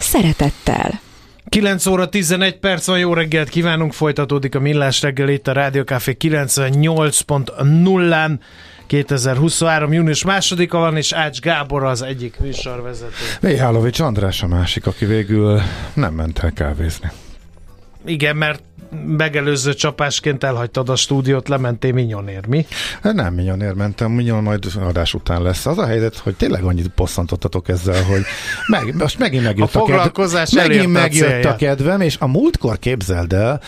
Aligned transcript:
szeretettel. 0.00 1.00
9 1.48 1.86
óra 1.86 2.08
11 2.08 2.58
perc 2.58 2.86
van, 2.86 2.98
jó 2.98 3.14
reggelt 3.14 3.48
kívánunk, 3.48 3.92
folytatódik 3.92 4.54
a 4.54 4.60
Millás 4.60 5.02
reggel 5.02 5.28
itt 5.28 5.48
a 5.48 5.52
Rádió 5.52 5.82
Café 5.82 6.16
98.0-án. 6.20 8.38
2023. 8.86 9.92
június 9.92 10.24
másodika 10.24 10.78
van, 10.78 10.96
és 10.96 11.12
Ács 11.12 11.40
Gábor 11.40 11.84
az 11.84 12.02
egyik 12.02 12.40
műsorvezető. 12.40 13.14
Mihálovics 13.40 14.00
András 14.00 14.42
a 14.42 14.46
másik, 14.46 14.86
aki 14.86 15.04
végül 15.04 15.60
nem 15.94 16.14
ment 16.14 16.38
el 16.38 16.52
kávézni. 16.52 17.10
Igen, 18.04 18.36
mert 18.36 18.62
megelőző 19.06 19.74
csapásként 19.74 20.44
elhagytad 20.44 20.88
a 20.88 20.96
stúdiót, 20.96 21.48
lementél 21.48 21.92
Minyonért, 21.92 22.46
mi? 22.46 22.66
Hát 23.02 23.14
nem 23.14 23.34
Minyonért 23.34 23.74
mentem, 23.74 24.10
Minyon 24.10 24.42
majd 24.42 24.64
adás 24.80 25.14
után 25.14 25.42
lesz. 25.42 25.66
Az 25.66 25.78
a 25.78 25.86
helyzet, 25.86 26.16
hogy 26.16 26.34
tényleg 26.36 26.62
annyit 26.62 26.90
bosszantottatok 26.94 27.68
ezzel, 27.68 28.04
hogy 28.04 28.22
meg, 28.66 28.94
most 28.96 29.18
megint 29.18 29.44
megjött 29.44 29.74
a, 29.74 29.78
a 29.78 29.84
foglalkozás 29.84 30.50
kedvem, 30.50 30.68
megint 30.68 30.92
megjött 30.92 31.44
a, 31.44 31.48
a 31.48 31.56
kedvem, 31.56 32.00
és 32.00 32.16
a 32.18 32.26
múltkor 32.26 32.78
képzeld 32.78 33.32
el, 33.32 33.60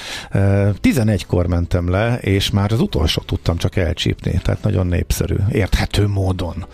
11-kor 0.82 1.46
mentem 1.46 1.90
le, 1.90 2.18
és 2.20 2.50
már 2.50 2.72
az 2.72 2.80
utolsó 2.80 3.22
tudtam 3.26 3.56
csak 3.56 3.76
elcsípni, 3.76 4.40
tehát 4.42 4.62
nagyon 4.62 4.86
népszerű, 4.86 5.36
érthető 5.50 6.06
módon. 6.06 6.66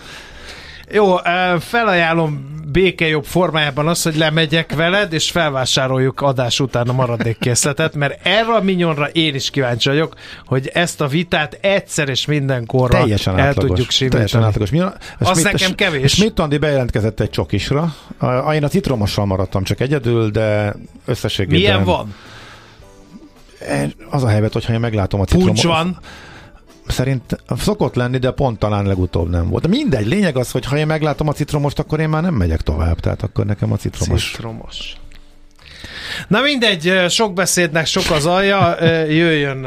Jó, 0.90 1.16
felajánlom 1.58 2.56
békejobb 2.72 3.24
formájában 3.24 3.88
az, 3.88 4.02
hogy 4.02 4.16
lemegyek 4.16 4.74
veled, 4.74 5.12
és 5.12 5.30
felvásároljuk 5.30 6.20
adás 6.20 6.60
után 6.60 6.88
a 6.88 6.92
maradék 6.92 7.38
készletet, 7.38 7.94
mert 7.94 8.26
erre 8.26 8.54
a 8.54 8.62
minyonra 8.62 9.08
én 9.08 9.34
is 9.34 9.50
kíváncsi 9.50 9.88
vagyok, 9.88 10.14
hogy 10.46 10.70
ezt 10.74 11.00
a 11.00 11.06
vitát 11.06 11.58
egyszer 11.60 12.08
és 12.08 12.26
mindenkorra 12.26 12.98
teljesen 12.98 13.38
el 13.38 13.46
átlagos, 13.46 13.68
tudjuk 13.68 13.90
simítani. 13.90 14.24
Teljesen 14.24 14.48
átlagos. 14.48 14.70
Mi, 14.70 14.82
az 15.18 15.42
nekem 15.42 15.74
kevés. 15.74 16.12
Schmidt 16.12 16.38
Andi 16.38 16.58
bejelentkezett 16.58 17.20
egy 17.20 17.30
csokisra. 17.30 17.94
Én 18.54 18.64
a 18.64 18.68
citromossal 18.68 19.24
maradtam 19.24 19.62
csak 19.62 19.80
egyedül, 19.80 20.30
de 20.30 20.74
összességében... 21.04 21.58
Milyen 21.58 21.84
van? 21.84 22.14
Az 24.10 24.22
a 24.22 24.28
helyzet, 24.28 24.52
hogyha 24.52 24.72
én 24.72 24.80
meglátom 24.80 25.20
a 25.20 25.24
citromot... 25.24 25.46
Puncs 25.46 25.64
van 25.64 25.98
szerint 26.90 27.42
szokott 27.56 27.94
lenni, 27.94 28.18
de 28.18 28.30
pont 28.30 28.58
talán 28.58 28.86
legutóbb 28.86 29.30
nem 29.30 29.48
volt. 29.48 29.62
De 29.62 29.68
mindegy, 29.68 30.06
lényeg 30.06 30.36
az, 30.36 30.50
hogy 30.50 30.64
ha 30.64 30.76
én 30.76 30.86
meglátom 30.86 31.28
a 31.28 31.32
citromost, 31.32 31.78
akkor 31.78 32.00
én 32.00 32.08
már 32.08 32.22
nem 32.22 32.34
megyek 32.34 32.60
tovább, 32.60 33.00
tehát 33.00 33.22
akkor 33.22 33.46
nekem 33.46 33.72
a 33.72 33.76
citromos. 33.76 34.30
Citromos. 34.30 34.96
Na 36.28 36.40
mindegy, 36.40 36.92
sok 37.08 37.32
beszédnek 37.32 37.86
sok 37.86 38.10
az 38.10 38.26
alja, 38.26 38.84
jöjjön 39.04 39.66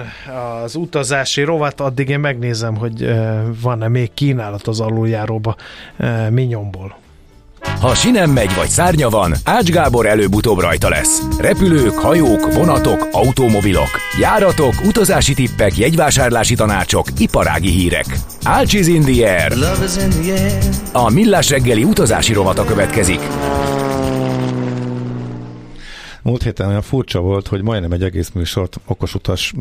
az 0.64 0.76
utazási 0.76 1.42
rovat, 1.44 1.82
addig 1.82 2.10
én 2.10 2.20
megnézem, 2.20 2.76
hogy 2.76 3.16
van-e 3.62 3.88
még 3.88 4.14
kínálat 4.14 4.68
az 4.68 4.80
aluljáróba 4.80 5.56
Minyomból. 6.30 7.00
Ha 7.82 7.96
sinem 7.96 8.32
megy 8.32 8.56
vagy 8.56 8.68
szárnya 8.68 9.10
van, 9.10 9.34
Ács 9.44 9.70
Gábor 9.70 10.06
előbb-utóbb 10.06 10.60
rajta 10.60 10.90
lesz. 10.90 11.22
Repülők, 11.40 12.00
hajók, 12.00 12.54
vonatok, 12.54 13.08
automobilok, 13.12 13.90
járatok, 14.20 14.74
utazási 14.86 15.34
tippek, 15.34 15.78
jegyvásárlási 15.78 16.56
tanácsok, 16.56 17.08
iparági 17.18 17.70
hírek. 17.70 18.06
Ácsiz 18.44 18.88
in 18.88 19.02
the 19.02 19.42
air. 19.42 19.54
A 20.92 21.10
Millás 21.10 21.50
reggeli 21.50 21.84
utazási 21.84 22.34
rovata 22.34 22.64
következik. 22.64 23.20
Múlt 26.24 26.44
héten 26.44 26.68
olyan 26.68 26.82
furcsa 26.82 27.20
volt, 27.20 27.48
hogy 27.48 27.62
majdnem 27.62 27.92
egy 27.92 28.04
egész 28.04 28.30
műsort 28.30 28.80
okosutas 28.86 29.54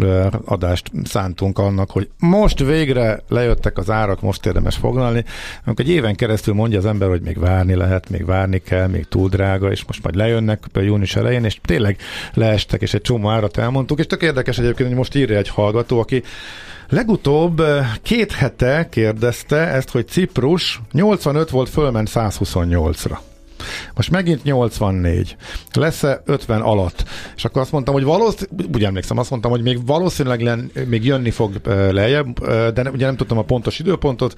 adást 0.45 0.91
szántunk 1.05 1.59
annak, 1.59 1.91
hogy 1.91 2.09
most 2.19 2.59
végre 2.59 3.23
lejöttek 3.29 3.79
az 3.79 3.91
árak, 3.91 4.21
most 4.21 4.47
érdemes 4.47 4.77
foglalni. 4.77 5.25
Amikor 5.65 5.85
egy 5.85 5.91
éven 5.91 6.15
keresztül 6.15 6.55
mondja 6.55 6.79
az 6.79 6.87
ember, 6.87 7.09
hogy 7.09 7.21
még 7.21 7.39
várni 7.39 7.75
lehet, 7.75 8.11
még 8.11 8.25
várni 8.25 8.59
kell, 8.59 8.87
még 8.87 9.09
túl 9.09 9.29
drága, 9.29 9.71
és 9.71 9.85
most 9.85 10.03
majd 10.03 10.15
lejönnek 10.15 10.65
június 10.75 11.17
elején, 11.17 11.45
és 11.45 11.59
tényleg 11.63 11.97
leestek, 12.35 12.83
és 12.83 12.95
egy 12.95 13.01
csomó 13.01 13.29
árat 13.29 13.57
elmondtuk, 13.57 13.99
és 13.99 14.07
tök 14.07 14.23
érdekes 14.23 14.59
egyébként, 14.59 14.89
hogy 14.89 14.99
most 14.99 15.15
írja 15.15 15.37
egy 15.37 15.49
hallgató, 15.49 16.01
aki 16.01 16.23
Legutóbb 16.89 17.63
két 18.03 18.33
hete 18.33 18.89
kérdezte 18.91 19.57
ezt, 19.57 19.91
hogy 19.91 20.09
Ciprus 20.09 20.81
85 20.93 21.51
volt, 21.51 21.69
fölment 21.69 22.11
128-ra. 22.15 23.19
Most 23.95 24.11
megint 24.11 24.45
84. 24.45 25.37
Lesz-e 25.73 26.23
50 26.25 26.61
alatt? 26.61 27.05
És 27.37 27.45
akkor 27.45 27.63
azt 27.63 27.73
mondtam, 27.73 27.95
hogy 27.95 28.05
valószínűleg, 28.05 28.69
úgy 28.75 28.85
emlékszem, 28.85 29.19
azt 29.19 29.31
mondtam, 29.31 29.51
hogy 29.51 29.63
még 29.63 29.87
valószínűleg 29.87 30.41
len, 30.41 30.71
még 30.87 31.05
jönni 31.05 31.31
fog 31.31 31.61
lejjebb, 31.91 32.47
de 32.49 32.83
ne, 32.83 32.91
ugye 32.91 33.07
nem 33.07 33.17
tudtam 33.17 33.39
a 33.39 33.43
pontos 33.43 33.79
időpontot, 33.79 34.35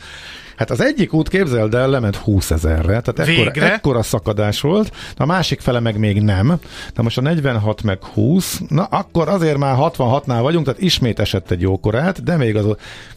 Hát 0.56 0.70
az 0.70 0.80
egyik 0.80 1.12
út, 1.12 1.28
képzeld 1.28 1.74
el, 1.74 1.88
lement 1.88 2.16
20 2.16 2.50
ezerre, 2.50 3.00
tehát 3.00 3.18
ekkora, 3.18 3.66
ekkora 3.72 4.02
szakadás 4.02 4.60
volt, 4.60 4.92
a 5.16 5.26
másik 5.26 5.60
fele 5.60 5.80
meg 5.80 5.98
még 5.98 6.22
nem. 6.22 6.58
De 6.94 7.02
most 7.02 7.18
a 7.18 7.20
46 7.20 7.82
meg 7.82 8.04
20, 8.04 8.60
na 8.68 8.84
akkor 8.84 9.28
azért 9.28 9.58
már 9.58 9.76
66-nál 9.78 10.38
vagyunk, 10.40 10.64
tehát 10.64 10.80
ismét 10.80 11.18
esett 11.18 11.50
egy 11.50 11.60
jókorát, 11.60 12.22
de 12.22 12.36
még 12.36 12.56
az, 12.56 12.76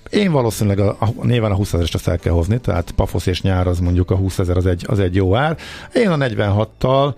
én 0.10 0.32
valószínűleg 0.32 0.80
a, 0.80 0.98
a, 1.00 1.26
néven 1.26 1.52
a 1.52 1.56
20 1.56 1.74
ezerest 1.74 1.94
azt 1.94 2.08
el 2.08 2.18
kell 2.18 2.34
hozni, 2.34 2.60
tehát 2.60 2.92
pafosz 2.96 3.26
és 3.26 3.42
nyár 3.42 3.68
az 3.68 3.80
mondjuk 3.80 4.12
a 4.12 4.16
20 4.16 4.40
ezer 4.40 4.58
az 4.58 4.66
egy, 4.66 4.86
az 4.88 5.00
egy 5.00 5.16
jó 5.16 5.36
ár. 5.36 5.58
Én 5.94 6.10
a 6.10 6.18
46-tal 6.18 7.14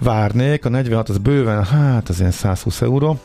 várnék, 0.00 0.64
a 0.64 0.68
46 0.68 1.08
az 1.08 1.18
bőven, 1.18 1.64
hát 1.64 2.08
az 2.08 2.18
ilyen 2.18 2.30
120 2.30 2.80
euró, 2.80 3.18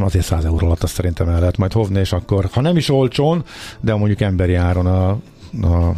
Azért 0.00 0.24
100 0.24 0.44
euró 0.44 0.66
alatt 0.66 0.82
azt 0.82 0.94
szerintem 0.94 1.28
el 1.28 1.38
lehet 1.38 1.56
majd 1.56 1.72
hovni, 1.72 1.98
és 1.98 2.12
akkor, 2.12 2.48
ha 2.52 2.60
nem 2.60 2.76
is 2.76 2.88
olcsón, 2.88 3.44
de 3.80 3.94
mondjuk 3.94 4.20
emberi 4.20 4.54
áron 4.54 4.86
a, 4.86 5.08
a 5.66 5.94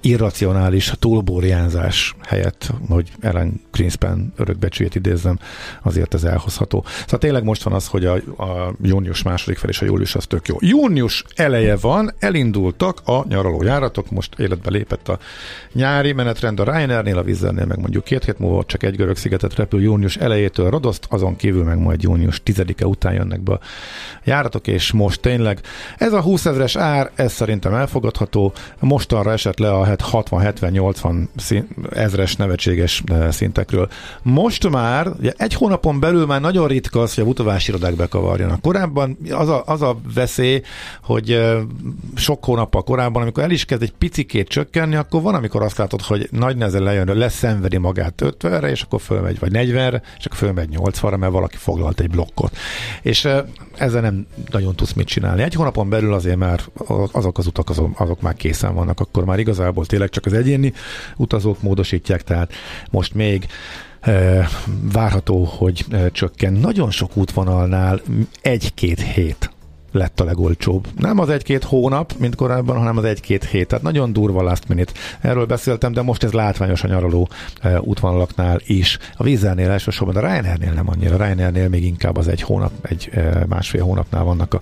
irracionális 0.00 0.92
túlbóriánzás 0.98 2.14
helyett, 2.26 2.70
hogy 2.88 3.12
Ellen 3.20 3.60
Greenspan 3.72 4.32
örökbecsüjét 4.36 4.94
idézzem, 4.94 5.38
azért 5.82 6.14
ez 6.14 6.24
elhozható. 6.24 6.84
Szóval 7.00 7.18
tényleg 7.18 7.44
most 7.44 7.62
van 7.62 7.74
az, 7.74 7.86
hogy 7.86 8.04
a, 8.04 8.14
a 8.36 8.74
június 8.82 9.22
második 9.22 9.58
fel 9.58 9.70
és 9.70 9.82
a 9.82 9.84
július 9.84 10.14
az 10.14 10.26
tök 10.26 10.48
jó. 10.48 10.56
Június 10.60 11.24
eleje 11.34 11.76
van, 11.76 12.14
elindultak 12.18 13.00
a 13.04 13.24
nyaraló 13.28 13.62
járatok, 13.62 14.10
most 14.10 14.38
életbe 14.38 14.70
lépett 14.70 15.08
a 15.08 15.18
nyári 15.72 16.12
menetrend 16.12 16.60
a 16.60 16.64
Ryanairnél, 16.64 17.18
a 17.18 17.22
Vizernél 17.22 17.66
meg 17.66 17.78
mondjuk 17.78 18.04
két 18.04 18.24
hét 18.24 18.38
múlva 18.38 18.64
csak 18.64 18.82
egy 18.82 18.96
görög 18.96 19.16
szigetet 19.16 19.54
repül 19.54 19.82
június 19.82 20.16
elejétől 20.16 20.70
Rodoszt, 20.70 21.06
azon 21.10 21.36
kívül 21.36 21.64
meg 21.64 21.78
majd 21.78 22.02
június 22.02 22.42
10-e 22.44 22.86
után 22.86 23.12
jönnek 23.12 23.40
be 23.40 23.52
a 23.52 23.60
járatok, 24.24 24.66
és 24.66 24.92
most 24.92 25.20
tényleg 25.20 25.60
ez 25.96 26.12
a 26.12 26.20
20 26.20 26.46
ezres 26.46 26.76
ár, 26.76 27.10
ez 27.14 27.32
szerintem 27.32 27.74
elfogadható, 27.74 28.52
mostanra 28.80 29.32
esett 29.32 29.58
le 29.58 29.72
a 29.72 29.84
60-70-80 29.96 31.26
ezres 31.90 32.36
nevetséges 32.36 33.02
eh, 33.06 33.30
szintekről. 33.30 33.88
Most 34.22 34.68
már, 34.68 35.08
ugye 35.18 35.32
egy 35.36 35.54
hónapon 35.54 36.00
belül 36.00 36.26
már 36.26 36.40
nagyon 36.40 36.68
ritka 36.68 37.00
az, 37.00 37.14
hogy 37.14 37.24
a 37.24 37.26
utavási 37.26 37.70
irodák 37.70 37.94
bekavarjanak. 37.94 38.60
Korábban 38.60 39.18
az 39.30 39.48
a, 39.48 39.62
az 39.66 39.82
a 39.82 39.98
veszély, 40.14 40.62
hogy 41.02 41.32
eh, 41.32 41.58
sok 42.14 42.44
hónappal 42.44 42.82
korábban, 42.82 43.22
amikor 43.22 43.42
el 43.42 43.50
is 43.50 43.64
kezd 43.64 43.82
egy 43.82 43.92
picikét 43.98 44.48
csökkenni, 44.48 44.96
akkor 44.96 45.22
van, 45.22 45.34
amikor 45.34 45.62
azt 45.62 45.78
látod, 45.78 46.02
hogy 46.02 46.28
nagy 46.30 46.56
nehezen 46.56 46.82
lejön, 46.82 47.16
leszenvedi 47.16 47.76
magát 47.76 48.22
50-re, 48.24 48.70
és 48.70 48.82
akkor 48.82 49.00
fölmegy, 49.00 49.38
vagy 49.38 49.50
40-re, 49.52 50.02
és 50.18 50.24
akkor 50.24 50.38
fölmegy 50.38 50.68
80-ra, 50.72 51.18
mert 51.18 51.32
valaki 51.32 51.56
foglalt 51.56 52.00
egy 52.00 52.10
blokkot. 52.10 52.56
És 53.02 53.24
eh, 53.24 53.42
ezzel 53.78 54.00
nem 54.00 54.26
nagyon 54.50 54.76
tudsz 54.76 54.92
mit 54.92 55.06
csinálni. 55.06 55.42
Egy 55.42 55.54
hónapon 55.54 55.88
belül 55.88 56.12
azért 56.12 56.36
már 56.36 56.60
azok 57.12 57.38
az 57.38 57.46
utak, 57.46 57.70
azok, 57.70 58.00
azok 58.00 58.20
már 58.20 58.34
készen 58.34 58.74
vannak, 58.74 59.00
akkor 59.00 59.24
már 59.24 59.38
igazából 59.38 59.77
tényleg 59.86 60.08
csak 60.08 60.26
az 60.26 60.32
egyéni 60.32 60.72
utazók 61.16 61.62
módosítják, 61.62 62.22
tehát 62.22 62.52
most 62.90 63.14
még 63.14 63.46
e, 64.00 64.48
várható, 64.92 65.44
hogy 65.44 65.84
e, 65.90 66.10
csökken. 66.10 66.52
Nagyon 66.52 66.90
sok 66.90 67.16
útvonalnál 67.16 68.00
egy-két 68.42 69.00
hét 69.00 69.50
lett 69.98 70.20
a 70.20 70.24
legolcsóbb. 70.24 70.86
Nem 70.96 71.18
az 71.18 71.28
egy-két 71.28 71.64
hónap, 71.64 72.12
mint 72.18 72.34
korábban, 72.34 72.76
hanem 72.76 72.96
az 72.96 73.04
egy-két 73.04 73.44
hét. 73.44 73.66
Tehát 73.66 73.84
nagyon 73.84 74.12
durva 74.12 74.42
last 74.42 74.68
minute. 74.68 74.92
Erről 75.20 75.46
beszéltem, 75.46 75.92
de 75.92 76.02
most 76.02 76.24
ez 76.24 76.32
látványos 76.32 76.82
a 76.82 76.88
nyaraló 76.88 77.28
e, 77.60 77.80
útvonalaknál 77.80 78.60
is. 78.66 78.98
A 79.16 79.22
vízzelnél 79.22 79.70
elsősorban, 79.70 80.16
a 80.16 80.20
Ryanairnél 80.20 80.72
nem 80.72 80.88
annyira. 80.88 81.14
A 81.14 81.24
Ryanairnél 81.24 81.68
még 81.68 81.84
inkább 81.84 82.16
az 82.16 82.28
egy 82.28 82.42
hónap, 82.42 82.72
egy 82.82 83.10
e, 83.12 83.44
másfél 83.48 83.82
hónapnál 83.82 84.24
vannak 84.24 84.54
a 84.54 84.60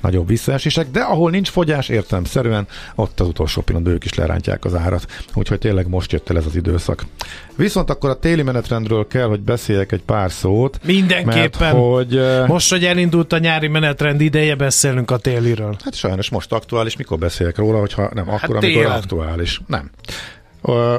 nagyobb 0.00 0.28
visszaesések, 0.28 0.90
de 0.90 1.00
ahol 1.00 1.30
nincs 1.30 1.50
fogyás 1.50 1.88
értelemszerűen, 1.88 2.66
ott 2.94 3.20
az 3.20 3.26
utolsó 3.26 3.62
pillanatban 3.62 3.94
ők 3.94 4.04
is 4.04 4.14
lerántják 4.14 4.64
az 4.64 4.74
árat. 4.74 5.06
Úgyhogy 5.34 5.58
tényleg 5.58 5.88
most 5.88 6.12
jött 6.12 6.30
el 6.30 6.36
ez 6.36 6.46
az 6.46 6.56
időszak. 6.56 7.06
Viszont 7.56 7.90
akkor 7.90 8.10
a 8.10 8.18
téli 8.18 8.42
menetrendről 8.42 9.06
kell, 9.06 9.26
hogy 9.26 9.40
beszéljek 9.40 9.92
egy 9.92 10.02
pár 10.02 10.30
szót. 10.30 10.80
Mindenképpen. 10.84 11.50
Mert, 11.58 11.76
hogy, 11.76 12.16
e, 12.16 12.46
Most, 12.46 12.70
hogy 12.70 12.84
elindult 12.84 13.32
a 13.32 13.38
nyári 13.38 13.68
menetrend 13.68 14.20
ideje, 14.20 14.54
beszélünk 14.72 15.10
a 15.10 15.16
téliről. 15.16 15.76
Hát 15.84 15.94
sajnos 15.94 16.30
most 16.30 16.52
aktuális, 16.52 16.96
mikor 16.96 17.18
beszélek 17.18 17.56
róla, 17.56 17.78
hogyha 17.78 18.10
nem 18.14 18.26
Hát 18.26 18.42
akkor, 18.42 18.56
amikor 18.56 18.82
télen. 18.82 18.98
aktuális. 18.98 19.60
Nem. 19.66 19.90
Ö, 20.62 20.96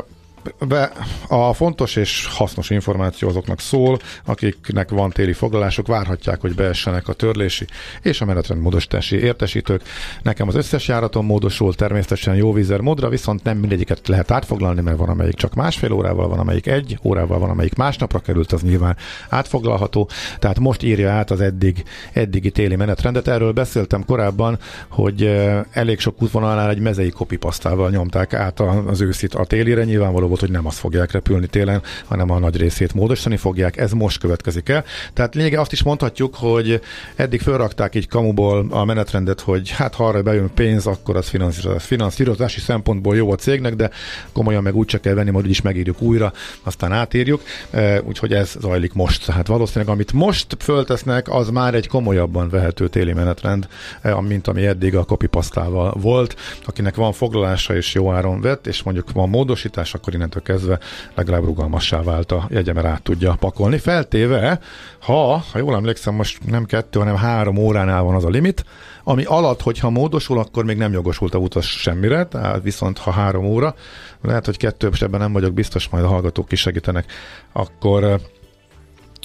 be, 0.67 0.91
a 1.27 1.53
fontos 1.53 1.95
és 1.95 2.27
hasznos 2.31 2.69
információ 2.69 3.27
azoknak 3.27 3.59
szól, 3.59 3.99
akiknek 4.25 4.89
van 4.89 5.09
téli 5.09 5.33
foglalások, 5.33 5.87
várhatják, 5.87 6.41
hogy 6.41 6.55
beessenek 6.55 7.07
a 7.07 7.13
törlési 7.13 7.65
és 8.01 8.21
a 8.21 8.25
menetrend 8.25 8.61
módosítási 8.61 9.19
értesítők. 9.19 9.81
Nekem 10.21 10.47
az 10.47 10.55
összes 10.55 10.87
járaton 10.87 11.25
módosul, 11.25 11.73
természetesen 11.73 12.35
jó 12.35 12.53
vízer 12.53 12.79
módra, 12.79 13.09
viszont 13.09 13.43
nem 13.43 13.57
mindegyiket 13.57 14.07
lehet 14.07 14.31
átfoglalni, 14.31 14.81
mert 14.81 14.97
van 14.97 15.09
amelyik 15.09 15.35
csak 15.35 15.53
másfél 15.53 15.91
órával, 15.91 16.27
van 16.27 16.39
amelyik 16.39 16.67
egy 16.67 16.99
órával, 17.03 17.39
van 17.39 17.49
amelyik 17.49 17.75
másnapra 17.75 18.19
került, 18.19 18.51
az 18.51 18.61
nyilván 18.61 18.97
átfoglalható. 19.29 20.09
Tehát 20.39 20.59
most 20.59 20.83
írja 20.83 21.11
át 21.11 21.31
az 21.31 21.41
eddig, 21.41 21.83
eddigi 22.13 22.51
téli 22.51 22.75
menetrendet. 22.75 23.27
Erről 23.27 23.51
beszéltem 23.51 24.05
korábban, 24.05 24.59
hogy 24.87 25.23
eh, 25.23 25.61
elég 25.71 25.99
sok 25.99 26.21
útvonalnál 26.21 26.69
egy 26.69 26.79
mezei 26.79 27.09
kopipasztával 27.09 27.89
nyomták 27.89 28.33
át 28.33 28.59
az 28.59 29.01
őszit 29.01 29.33
a 29.33 29.45
télire. 29.45 29.83
Nyilvánvaló 29.83 30.27
volt, 30.33 30.45
hogy 30.45 30.55
nem 30.55 30.67
azt 30.67 30.79
fogják 30.79 31.11
repülni 31.11 31.47
télen, 31.47 31.81
hanem 32.05 32.31
a 32.31 32.39
nagy 32.39 32.57
részét 32.57 32.93
módosítani 32.93 33.37
fogják. 33.37 33.77
Ez 33.77 33.91
most 33.91 34.19
következik 34.19 34.69
el. 34.69 34.83
Tehát 35.13 35.35
lényege 35.35 35.59
azt 35.59 35.71
is 35.71 35.83
mondhatjuk, 35.83 36.35
hogy 36.35 36.81
eddig 37.15 37.41
felrakták 37.41 37.95
így 37.95 38.07
kamuból 38.07 38.65
a 38.69 38.83
menetrendet, 38.83 39.41
hogy 39.41 39.69
hát 39.69 39.95
ha 39.95 40.07
arra 40.07 40.21
bejön 40.21 40.53
pénz, 40.53 40.87
akkor 40.87 41.15
az 41.15 41.27
finanszírozás. 41.27 41.83
finanszírozási 41.83 42.59
szempontból 42.59 43.15
jó 43.15 43.31
a 43.31 43.35
cégnek, 43.35 43.75
de 43.75 43.89
komolyan 44.31 44.63
meg 44.63 44.75
úgy 44.75 44.85
csak 44.85 45.01
kell 45.01 45.13
venni, 45.13 45.29
majd 45.29 45.45
úgyis 45.45 45.61
megírjuk 45.61 46.01
újra, 46.01 46.33
aztán 46.63 46.91
átírjuk. 46.91 47.41
E, 47.71 48.01
Úgyhogy 48.01 48.33
ez 48.33 48.55
zajlik 48.59 48.93
most. 48.93 49.25
Tehát 49.25 49.47
valószínűleg 49.47 49.93
amit 49.93 50.13
most 50.13 50.57
föltesznek, 50.59 51.29
az 51.29 51.49
már 51.49 51.73
egy 51.73 51.87
komolyabban 51.87 52.49
vehető 52.49 52.87
téli 52.87 53.13
menetrend, 53.13 53.67
e, 54.01 54.21
mint 54.21 54.47
ami 54.47 54.65
eddig 54.65 54.95
a 54.95 55.03
kopipasztával 55.03 55.93
volt. 56.01 56.35
Akinek 56.65 56.95
van 56.95 57.11
foglalása 57.11 57.75
és 57.75 57.93
jó 57.93 58.11
áron 58.11 58.41
vett, 58.41 58.67
és 58.67 58.83
mondjuk 58.83 59.11
van 59.11 59.29
módosítás, 59.29 59.93
akkor 59.93 60.13
innentől 60.23 60.41
kezdve 60.41 60.79
legalább 61.15 61.43
rugalmassá 61.43 62.01
vált 62.01 62.31
a 62.31 62.47
jegye, 62.49 62.73
mert 62.73 62.87
át 62.87 63.01
tudja 63.01 63.35
pakolni. 63.39 63.77
Feltéve, 63.77 64.59
ha, 64.99 65.37
ha 65.37 65.57
jól 65.57 65.75
emlékszem, 65.75 66.13
most 66.13 66.45
nem 66.45 66.65
kettő, 66.65 66.99
hanem 66.99 67.15
három 67.15 67.57
óránál 67.57 68.03
van 68.03 68.15
az 68.15 68.25
a 68.25 68.29
limit, 68.29 68.65
ami 69.03 69.23
alatt, 69.23 69.61
hogyha 69.61 69.89
módosul, 69.89 70.39
akkor 70.39 70.65
még 70.65 70.77
nem 70.77 70.93
jogosult 70.93 71.33
a 71.33 71.37
utas 71.37 71.81
semmire, 71.81 72.25
tehát 72.25 72.63
viszont 72.63 72.97
ha 72.97 73.11
három 73.11 73.45
óra, 73.45 73.75
lehet, 74.21 74.45
hogy 74.45 74.57
kettő, 74.57 74.89
ebben 74.99 75.19
nem 75.19 75.33
vagyok 75.33 75.53
biztos, 75.53 75.89
majd 75.89 76.03
a 76.03 76.07
hallgatók 76.07 76.51
is 76.51 76.59
segítenek, 76.59 77.11
akkor 77.53 78.21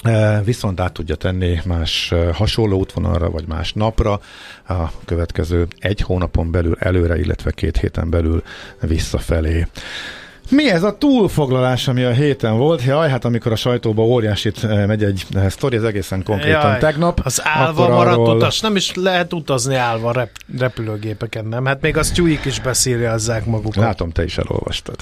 E, 0.03 0.41
viszont 0.43 0.79
át 0.79 0.93
tudja 0.93 1.15
tenni 1.15 1.59
más 1.65 2.11
e, 2.11 2.33
hasonló 2.33 2.77
útvonalra, 2.77 3.29
vagy 3.29 3.47
más 3.47 3.73
napra 3.73 4.19
a 4.67 4.91
következő 5.05 5.67
egy 5.79 6.01
hónapon 6.01 6.51
belül 6.51 6.75
előre, 6.79 7.19
illetve 7.19 7.51
két 7.51 7.77
héten 7.77 8.09
belül 8.09 8.43
visszafelé. 8.81 9.67
Mi 10.49 10.69
ez 10.69 10.83
a 10.83 10.97
túlfoglalás, 10.97 11.87
ami 11.87 12.03
a 12.03 12.11
héten 12.11 12.57
volt? 12.57 12.83
Jaj, 12.83 13.09
hát 13.09 13.25
amikor 13.25 13.51
a 13.51 13.55
sajtóba 13.55 14.03
óriásit 14.03 14.63
e, 14.63 14.85
megy 14.85 15.03
egy 15.03 15.25
e, 15.35 15.49
sztori, 15.49 15.75
ez 15.75 15.83
egészen 15.83 16.23
konkrétan 16.23 16.69
Jaj, 16.69 16.79
tegnap. 16.79 17.21
Az 17.23 17.41
állva 17.43 17.87
maradt 17.89 18.17
arról- 18.17 18.35
utas. 18.35 18.59
Nem 18.59 18.75
is 18.75 18.93
lehet 18.95 19.33
utazni 19.33 19.75
állva 19.75 20.11
rep- 20.11 20.37
repülőgépeken, 20.59 21.45
nem? 21.45 21.65
Hát 21.65 21.81
még 21.81 21.97
az 21.97 22.09
tyúik 22.11 22.45
is 22.45 22.59
beszírjazzák 22.59 23.45
magukat. 23.45 23.83
Látom, 23.83 24.09
te 24.11 24.23
is 24.23 24.37
elolvastad. 24.37 24.95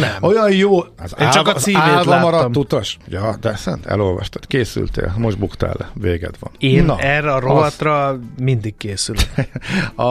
Nem. 0.00 0.22
Olyan 0.22 0.52
jó, 0.52 0.78
az 0.80 1.14
Én 1.20 1.30
csak 1.30 1.48
a 1.48 1.54
az 1.54 1.62
címét 1.62 1.80
állva 1.82 2.10
láttam. 2.10 2.30
maradt 2.30 2.56
utas. 2.56 2.96
Ja, 3.08 3.36
de 3.40 3.56
szent, 3.56 3.86
elolvastad, 3.86 4.46
készültél, 4.46 5.14
most 5.18 5.38
buktál 5.38 5.74
le, 5.78 5.90
véged 5.94 6.34
van. 6.40 6.50
Én 6.58 6.84
Na, 6.84 6.98
erre 6.98 7.32
a 7.32 7.36
az- 7.36 7.42
rovatra 7.42 8.18
mindig 8.38 8.76
készülök. 8.76 9.28
A, 9.94 10.02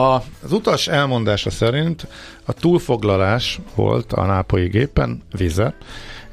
az 0.42 0.52
utas 0.52 0.88
elmondása 0.88 1.50
szerint 1.50 2.06
a 2.44 2.52
túlfoglalás 2.52 3.60
volt 3.74 4.12
a 4.12 4.24
nápolyi 4.26 4.68
gépen, 4.68 5.22
vize, 5.36 5.74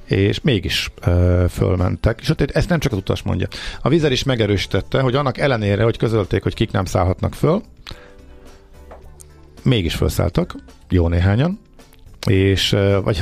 és 0.06 0.42
mégis 0.42 0.92
ö, 1.06 1.46
fölmentek. 1.50 2.20
És 2.22 2.30
ott 2.30 2.42
ezt 2.42 2.70
nem 2.70 2.80
csak 2.80 2.92
az 2.92 2.98
utas 2.98 3.22
mondja. 3.22 3.48
A 3.82 3.90
vizer 3.90 4.12
is 4.12 4.24
megerősítette, 4.24 5.02
hogy 5.02 5.16
annak 5.16 5.38
ellenére, 5.38 5.84
hogy 5.84 5.98
közölték, 5.98 6.44
hogy 6.44 6.54
kik 6.54 6.72
nem 6.72 6.86
szállhatnak 6.86 7.34
föl, 7.34 7.62
mégis 9.64 9.96
felszálltak, 9.96 10.56
jó 10.90 11.08
néhányan, 11.08 11.60
és, 12.28 12.76
vagy, 13.04 13.22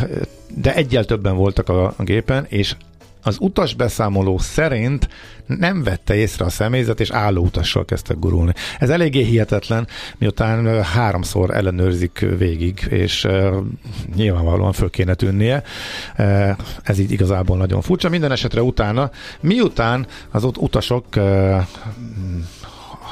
de 0.56 0.75
egyel 0.75 1.06
többen 1.06 1.36
voltak 1.36 1.69
a, 1.69 1.94
gépen, 1.98 2.46
és 2.50 2.75
az 3.24 3.38
utas 3.40 3.74
beszámoló 3.74 4.38
szerint 4.38 5.07
nem 5.46 5.84
vette 5.84 6.16
észre 6.16 6.46
a 6.46 6.50
személyzet, 6.50 7.00
és 7.00 7.12
álló 7.12 7.44
utassal 7.44 7.86
kezdtek 7.86 8.19
gurulni. 8.19 8.54
Ez 8.80 8.90
eléggé 8.90 9.24
hihetetlen, 9.24 9.88
miután 10.18 10.84
háromszor 10.84 11.56
ellenőrzik 11.56 12.25
végig, 12.38 12.88
és 12.90 13.28
nyilvánvalóan 14.16 14.72
föl 14.74 14.90
kéne 14.90 15.13
tűnnie. 15.13 15.63
Ez 16.84 17.00
így 17.00 17.12
igazából 17.12 17.58
nagyon 17.58 17.81
furcsa. 17.81 18.10
Minden 18.10 18.31
esetre 18.31 18.62
utána, 18.62 19.12
miután 19.40 20.08
az 20.31 20.44
ott 20.44 20.58
utasok 20.58 21.06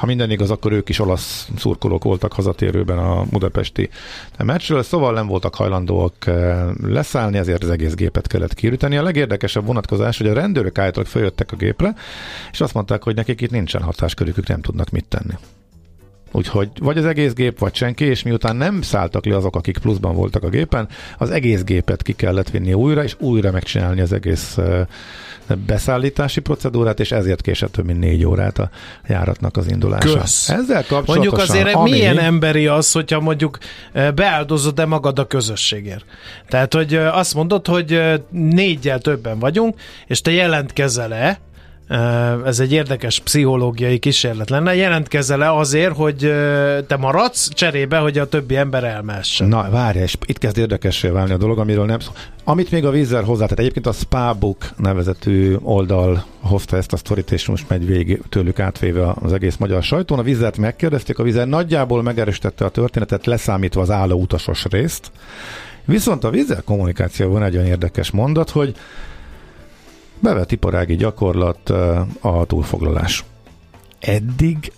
ha 0.04 0.10
minden 0.10 0.32
igaz, 0.32 0.52
akkor 0.52 0.72
ők 0.72 0.90
is 0.90 1.00
olasz 1.00 1.48
szurkolók 1.58 2.04
voltak 2.04 2.34
hazatérőben 2.34 2.98
a 2.98 3.24
budapesti 3.24 3.90
meccsről, 4.38 4.84
szóval 4.84 5.14
nem 5.14 5.28
voltak 5.28 5.56
hajlandóak 5.56 6.28
eh, 6.28 6.68
leszállni, 6.82 7.38
ezért 7.38 7.64
az 7.64 7.70
egész 7.70 7.94
gépet 7.94 8.28
kellett 8.28 8.54
kiüríteni. 8.54 8.98
A 8.98 9.04
legérdekesebb 9.04 9.66
vonatkozás, 9.66 10.18
hogy 10.18 10.28
a 10.28 10.34
rendőrök 10.34 10.78
állítólag 10.78 11.10
feljöttek 11.10 11.52
a 11.52 11.56
gépre, 11.56 11.96
és 12.52 12.62
azt 12.62 12.74
mondták, 12.74 13.04
hogy 13.04 13.16
nekik 13.16 13.42
itt 13.42 13.52
nincsen 13.52 13.82
hatáskörük, 13.82 14.38
ők 14.38 14.48
nem 14.48 14.62
tudnak 14.62 14.90
mit 14.90 15.06
tenni. 15.06 15.34
Úgyhogy 16.36 16.70
vagy 16.80 16.98
az 16.98 17.06
egész 17.06 17.34
gép, 17.34 17.60
vagy 17.60 17.76
senki, 17.76 18.06
és 18.06 18.24
miután 18.24 18.56
nem 18.56 18.82
szálltak 18.82 19.26
le 19.26 19.36
azok, 19.36 19.56
akik 19.56 19.78
pluszban 19.78 20.16
voltak 20.16 20.44
a 20.44 20.50
gépen, 20.50 20.88
az 21.18 21.30
egész 21.30 21.64
gépet 21.64 22.02
ki 22.02 22.14
kellett 22.14 22.50
vinni 22.50 22.74
újra, 22.74 23.04
és 23.04 23.16
újra 23.20 23.52
megcsinálni 23.52 24.02
az 24.02 24.14
egész 24.14 24.58
eh, 24.58 24.86
beszállítási 25.66 26.40
procedúrát, 26.40 27.00
és 27.00 27.12
ezért 27.12 27.42
késett 27.42 27.72
több 27.72 27.86
mint 27.86 28.00
négy 28.00 28.26
órát 28.26 28.60
a 28.60 28.70
járatnak 29.08 29.58
az 29.58 29.70
indulása. 29.70 30.20
Kösz. 30.20 30.50
Ezzel 30.50 30.86
kapcsolatosan, 30.88 31.16
Mondjuk 31.16 31.38
azért 31.38 31.74
ami... 31.74 31.90
milyen 31.90 32.20
emberi 32.20 32.68
az, 32.68 32.92
hogyha 32.92 33.20
mondjuk 33.20 33.58
eh, 33.92 34.12
beáldozod-e 34.12 34.86
magad 34.86 35.20
a 35.20 35.28
közösségért. 35.28 36.06
Tehát, 36.48 36.74
hogy 36.74 36.96
eh, 36.96 37.18
azt 37.18 37.34
mondod, 37.34 37.68
hogy 37.68 38.02
négyel 38.30 39.00
többen 39.00 39.40
vagyunk, 39.40 39.80
és 40.08 40.22
te 40.22 40.32
jelentkezel-e, 40.32 41.40
ez 42.46 42.60
egy 42.60 42.72
érdekes 42.72 43.20
pszichológiai 43.20 44.00
kísérlet 44.00 44.50
lenne, 44.50 44.76
jelentkezel-e 44.76 45.54
azért, 45.54 45.96
hogy 45.96 46.18
te 46.88 46.98
maradsz 46.98 47.50
cserébe, 47.54 47.98
hogy 47.98 48.18
a 48.18 48.28
többi 48.28 48.56
ember 48.56 48.84
elmessen. 48.84 49.48
Na, 49.48 49.70
várj, 49.70 50.00
és 50.00 50.18
itt 50.26 50.38
kezd 50.38 50.58
érdekessé 50.58 51.08
válni 51.08 51.34
a 51.34 51.38
dolog, 51.38 51.60
amiről 51.60 51.86
nem 51.86 52.00
szó. 52.00 52.12
Amit 52.44 52.72
még 52.72 52.86
a 52.86 52.90
vízzel 52.90 53.24
hozzá, 53.24 53.44
tehát 53.44 53.60
egyébként 53.60 53.88
a 53.88 53.92
Spabook 53.92 54.70
nevezetű 54.78 55.56
oldal 55.62 56.26
hozta 56.42 56.78
ezt 56.78 56.94
a 56.94 56.98
sztorit, 56.98 57.32
és 57.32 57.48
most 57.48 57.70
megy 57.70 57.86
végig 57.86 58.22
tőlük 58.30 58.60
átvéve 58.60 59.14
az 59.22 59.34
egész 59.34 59.56
magyar 59.56 59.84
sajtón. 59.84 60.20
A 60.20 60.24
vizet 60.24 60.58
megkérdezték, 60.58 61.20
a 61.20 61.24
vízer 61.24 61.48
nagyjából 61.48 62.04
megerősítette 62.04 62.66
a 62.66 62.70
történetet, 62.70 63.26
leszámítva 63.26 63.82
az 63.82 63.90
álló 63.90 64.20
utasos 64.20 64.66
részt. 64.70 65.12
Viszont 65.86 66.24
a 66.24 66.30
vízzel 66.30 66.62
kommunikációban 66.66 67.44
egy 67.44 67.56
olyan 67.56 67.68
érdekes 67.68 68.12
mondat, 68.12 68.50
hogy 68.50 68.76
bevett 70.20 70.52
iparági 70.52 70.96
gyakorlat 70.96 71.70
a 72.22 72.46
túlfoglalás. 72.46 73.24
Eddig 74.00 74.72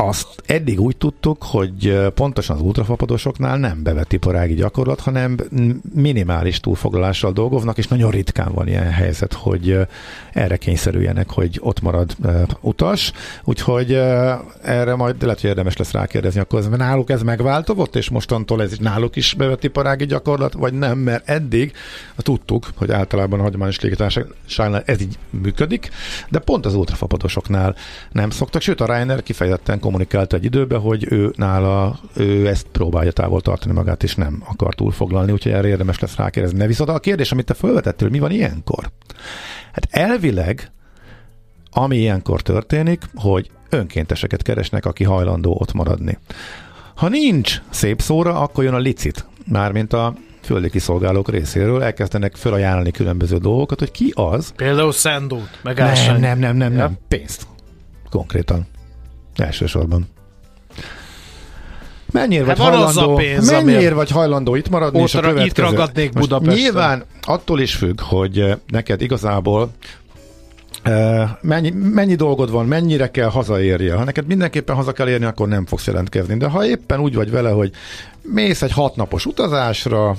azt 0.00 0.42
eddig 0.46 0.80
úgy 0.80 0.96
tudtuk, 0.96 1.42
hogy 1.42 2.06
pontosan 2.14 2.56
az 2.56 2.62
ultrafapadosoknál 2.62 3.58
nem 3.58 3.82
bevett 3.82 4.12
iparági 4.12 4.54
gyakorlat, 4.54 5.00
hanem 5.00 5.36
minimális 5.94 6.60
túlfoglalással 6.60 7.32
dolgoznak, 7.32 7.78
és 7.78 7.88
nagyon 7.88 8.10
ritkán 8.10 8.52
van 8.52 8.68
ilyen 8.68 8.90
helyzet, 8.90 9.32
hogy 9.32 9.78
erre 10.32 10.56
kényszerüljenek, 10.56 11.30
hogy 11.30 11.58
ott 11.62 11.80
marad 11.80 12.16
utas. 12.60 13.12
Úgyhogy 13.44 13.92
erre 14.62 14.94
majd 14.94 15.22
lehet, 15.22 15.40
hogy 15.40 15.50
érdemes 15.50 15.76
lesz 15.76 15.92
rákérdezni, 15.92 16.40
akkor 16.40 16.58
ez, 16.58 16.68
náluk 16.68 17.10
ez 17.10 17.22
megváltozott, 17.22 17.96
és 17.96 18.10
mostantól 18.10 18.62
ez 18.62 18.76
náluk 18.78 19.16
is 19.16 19.34
bevett 19.34 19.64
iparági 19.64 20.06
gyakorlat, 20.06 20.52
vagy 20.52 20.72
nem, 20.72 20.98
mert 20.98 21.28
eddig 21.28 21.72
tudtuk, 22.16 22.68
hogy 22.76 22.90
általában 22.90 23.38
a 23.38 23.42
hagyományos 23.42 23.80
légitársaságnál 23.80 24.82
ez 24.86 25.00
így 25.00 25.18
működik, 25.30 25.90
de 26.28 26.38
pont 26.38 26.66
az 26.66 26.74
ultrafapadosoknál 26.74 27.74
nem 28.12 28.30
szoktak, 28.30 28.62
sőt 28.62 28.80
a 28.80 28.86
Ryanair 28.86 29.22
kifejezetten 29.22 29.78
kommunikálta 29.90 30.36
egy 30.36 30.44
időben, 30.44 30.80
hogy 30.80 31.06
ő 31.10 31.32
nála, 31.36 31.98
ő 32.16 32.46
ezt 32.48 32.66
próbálja 32.72 33.12
távol 33.12 33.40
tartani 33.40 33.74
magát, 33.74 34.02
és 34.02 34.14
nem 34.14 34.42
akar 34.48 34.74
túlfoglalni, 34.74 35.32
úgyhogy 35.32 35.52
erre 35.52 35.68
érdemes 35.68 35.98
lesz 35.98 36.16
rákérdezni. 36.16 36.58
De 36.58 36.66
viszont 36.66 36.88
a 36.90 36.98
kérdés, 36.98 37.32
amit 37.32 37.44
te 37.46 37.54
felvetettél, 37.54 38.08
mi 38.08 38.18
van 38.18 38.30
ilyenkor? 38.30 38.90
Hát 39.72 39.88
elvileg, 39.90 40.70
ami 41.70 41.96
ilyenkor 41.96 42.42
történik, 42.42 43.02
hogy 43.14 43.50
önkénteseket 43.68 44.42
keresnek, 44.42 44.84
aki 44.86 45.04
hajlandó 45.04 45.56
ott 45.60 45.72
maradni. 45.72 46.18
Ha 46.94 47.08
nincs 47.08 47.62
szép 47.70 48.00
szóra, 48.00 48.40
akkor 48.40 48.64
jön 48.64 48.74
a 48.74 48.78
licit, 48.78 49.26
mármint 49.46 49.92
a 49.92 50.14
földi 50.42 50.70
kiszolgálók 50.70 51.30
részéről 51.30 51.82
elkezdenek 51.82 52.36
felajánlani 52.36 52.90
különböző 52.90 53.36
dolgokat, 53.38 53.78
hogy 53.78 53.90
ki 53.90 54.12
az. 54.16 54.52
Például 54.56 54.92
szendót, 54.92 55.58
meg 55.62 55.76
Nem, 55.76 55.86
ásány. 55.86 56.20
nem, 56.20 56.38
nem, 56.38 56.56
nem, 56.56 56.72
Ja. 56.72 56.78
nem. 56.78 56.98
Pénzt. 57.08 57.46
Konkrétan. 58.10 58.66
Elsősorban. 59.36 60.08
Mennyire 62.12 62.44
Hát 62.44 62.56
vagy 62.58 62.66
hajlandó, 62.66 63.14
pénz, 63.14 63.50
mennyire 63.50 63.94
vagy 63.94 64.10
hajlandó 64.10 64.54
itt 64.54 64.68
maradni, 64.68 65.00
és 65.00 65.14
a 65.14 65.20
ra- 65.20 65.30
itt 65.30 65.36
következő. 65.36 65.66
ragadnék 65.68 66.12
Budapesten. 66.12 66.58
Nyilván 66.62 67.04
attól 67.22 67.60
is 67.60 67.74
függ, 67.74 68.00
hogy 68.00 68.38
eh, 68.40 68.56
neked 68.66 69.02
igazából 69.02 69.70
Uh, 70.88 71.28
mennyi, 71.40 71.70
mennyi 71.70 72.14
dolgod 72.14 72.50
van, 72.50 72.66
mennyire 72.66 73.10
kell 73.10 73.28
hazaérje. 73.28 73.94
Ha 73.94 74.04
neked 74.04 74.26
mindenképpen 74.26 74.76
haza 74.76 74.92
kell 74.92 75.08
érni, 75.08 75.24
akkor 75.24 75.48
nem 75.48 75.66
fogsz 75.66 75.86
jelentkezni. 75.86 76.36
De 76.36 76.46
ha 76.48 76.66
éppen 76.66 77.00
úgy 77.00 77.14
vagy 77.14 77.30
vele, 77.30 77.50
hogy 77.50 77.70
mész 78.32 78.62
egy 78.62 78.72
hatnapos 78.72 79.26
utazásra, 79.26 80.16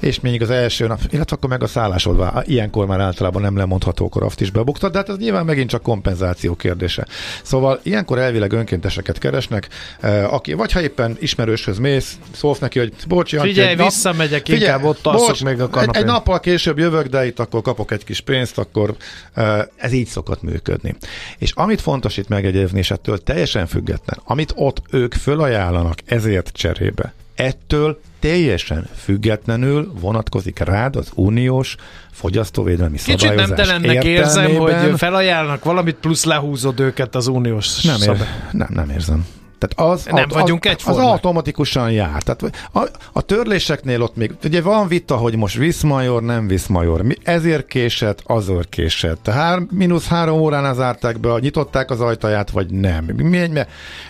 és 0.00 0.20
még 0.20 0.42
az 0.42 0.50
első 0.50 0.86
nap, 0.86 1.00
illetve 1.10 1.36
akkor 1.36 1.50
meg 1.50 1.62
a 1.62 1.66
szállásod 1.66 2.16
vár. 2.16 2.44
Ilyenkor 2.46 2.86
már 2.86 3.00
általában 3.00 3.42
nem 3.42 3.56
lemondható, 3.56 4.10
azt 4.12 4.40
is 4.40 4.50
bebuktad, 4.50 4.92
de 4.92 4.98
hát 4.98 5.08
ez 5.08 5.16
nyilván 5.16 5.44
megint 5.44 5.68
csak 5.68 5.82
kompenzáció 5.82 6.54
kérdése. 6.54 7.06
Szóval 7.42 7.80
ilyenkor 7.82 8.18
elvileg 8.18 8.52
önkénteseket 8.52 9.18
keresnek, 9.18 9.68
eh, 10.00 10.32
aki, 10.32 10.52
vagy 10.52 10.72
ha 10.72 10.82
éppen 10.82 11.16
ismerőshöz 11.20 11.78
mész, 11.78 12.18
szólsz 12.32 12.58
neki, 12.58 12.78
hogy 12.78 12.92
bocs, 13.08 13.32
Jancsi, 13.32 13.48
Figyelj, 13.48 13.70
egy 13.70 13.76
nap- 13.76 13.90
visszamegyek, 13.90 14.48
inkább 14.48 14.84
ott 14.84 15.06
alszok 15.06 15.40
még 15.40 15.60
a 15.60 15.64
egy, 15.64 15.70
kanapén. 15.70 16.00
egy 16.02 16.06
nappal 16.06 16.40
később 16.40 16.78
jövök, 16.78 17.06
de 17.06 17.26
itt 17.26 17.38
akkor 17.38 17.62
kapok 17.62 17.90
egy 17.90 18.04
kis 18.04 18.20
pénzt, 18.20 18.58
akkor 18.58 18.94
uh, 19.36 19.58
ez 19.76 19.92
így 19.92 20.06
szokott 20.06 20.42
működni. 20.42 20.96
És 21.38 21.52
amit 21.54 21.80
fontos 21.80 22.16
itt 22.16 22.28
megjegyezni, 22.28 22.78
és 22.78 22.90
ettől 22.90 23.18
teljesen 23.18 23.66
független, 23.66 24.20
amit 24.24 24.52
ott 24.54 24.82
ők 24.90 25.14
fölajánlanak 25.14 25.98
ezért 26.06 26.50
cserébe, 26.52 27.14
ettől 27.38 28.00
teljesen 28.20 28.88
függetlenül 28.96 29.92
vonatkozik 30.00 30.58
rád 30.58 30.96
az 30.96 31.10
uniós 31.14 31.76
fogyasztóvédelmi 32.12 32.96
Kicsit 32.96 33.18
szabályozás 33.18 33.48
nemtelennek 33.48 34.04
érzem, 34.04 34.46
értelmében. 34.50 34.88
hogy 34.90 34.98
felajánlnak 34.98 35.64
valamit, 35.64 35.94
plusz 35.94 36.24
lehúzod 36.24 36.80
őket 36.80 37.14
az 37.14 37.26
uniós 37.26 37.82
Nem, 37.82 37.94
ér, 37.94 38.00
szabály. 38.00 38.28
nem, 38.52 38.68
nem 38.70 38.90
érzem. 38.90 39.26
Tehát 39.58 39.92
az, 39.92 40.04
Nem 40.04 40.24
az, 40.28 40.34
vagyunk 40.34 40.64
az, 40.64 40.70
az 40.70 40.76
egyformák. 40.76 41.06
automatikusan 41.06 41.90
jár. 41.90 42.22
Tehát 42.22 42.68
a, 42.72 42.98
a 43.12 43.20
törléseknél 43.20 44.02
ott 44.02 44.16
még, 44.16 44.34
ugye 44.44 44.62
van 44.62 44.88
vita, 44.88 45.16
hogy 45.16 45.36
most 45.36 45.56
viszmajor, 45.56 46.22
nem 46.22 46.46
viszmajor. 46.46 47.02
Mi, 47.02 47.14
ezért 47.22 47.66
késett, 47.66 48.22
azért 48.26 48.68
késett. 48.68 49.22
Tehát 49.22 49.70
mínusz 49.70 50.06
három 50.06 50.40
órán 50.40 50.74
zárták 50.74 51.20
be, 51.20 51.38
nyitották 51.40 51.90
az 51.90 52.00
ajtaját, 52.00 52.50
vagy 52.50 52.70
nem. 52.70 53.04
Mi, 53.04 53.48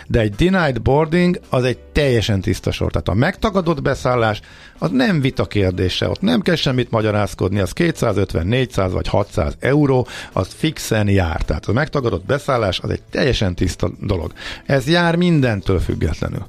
de 0.07 0.19
egy 0.19 0.35
denied 0.35 0.81
boarding 0.81 1.39
az 1.49 1.63
egy 1.63 1.77
teljesen 1.77 2.41
tiszta 2.41 2.71
sor. 2.71 2.91
Tehát 2.91 3.07
a 3.07 3.13
megtagadott 3.13 3.81
beszállás 3.81 4.41
az 4.79 4.89
nem 4.91 5.21
vita 5.21 5.45
kérdése, 5.45 6.09
ott 6.09 6.21
nem 6.21 6.41
kell 6.41 6.55
semmit 6.55 6.91
magyarázkodni, 6.91 7.59
az 7.59 7.71
250, 7.71 8.47
400 8.47 8.91
vagy 8.91 9.07
600 9.07 9.55
euró, 9.59 10.07
az 10.33 10.47
fixen 10.57 11.09
jár. 11.09 11.41
Tehát 11.41 11.65
a 11.65 11.71
megtagadott 11.71 12.25
beszállás 12.25 12.79
az 12.79 12.89
egy 12.89 13.01
teljesen 13.11 13.55
tiszta 13.55 13.89
dolog. 14.01 14.33
Ez 14.65 14.87
jár 14.87 15.15
mindentől 15.39 15.79
függetlenül. 15.79 16.45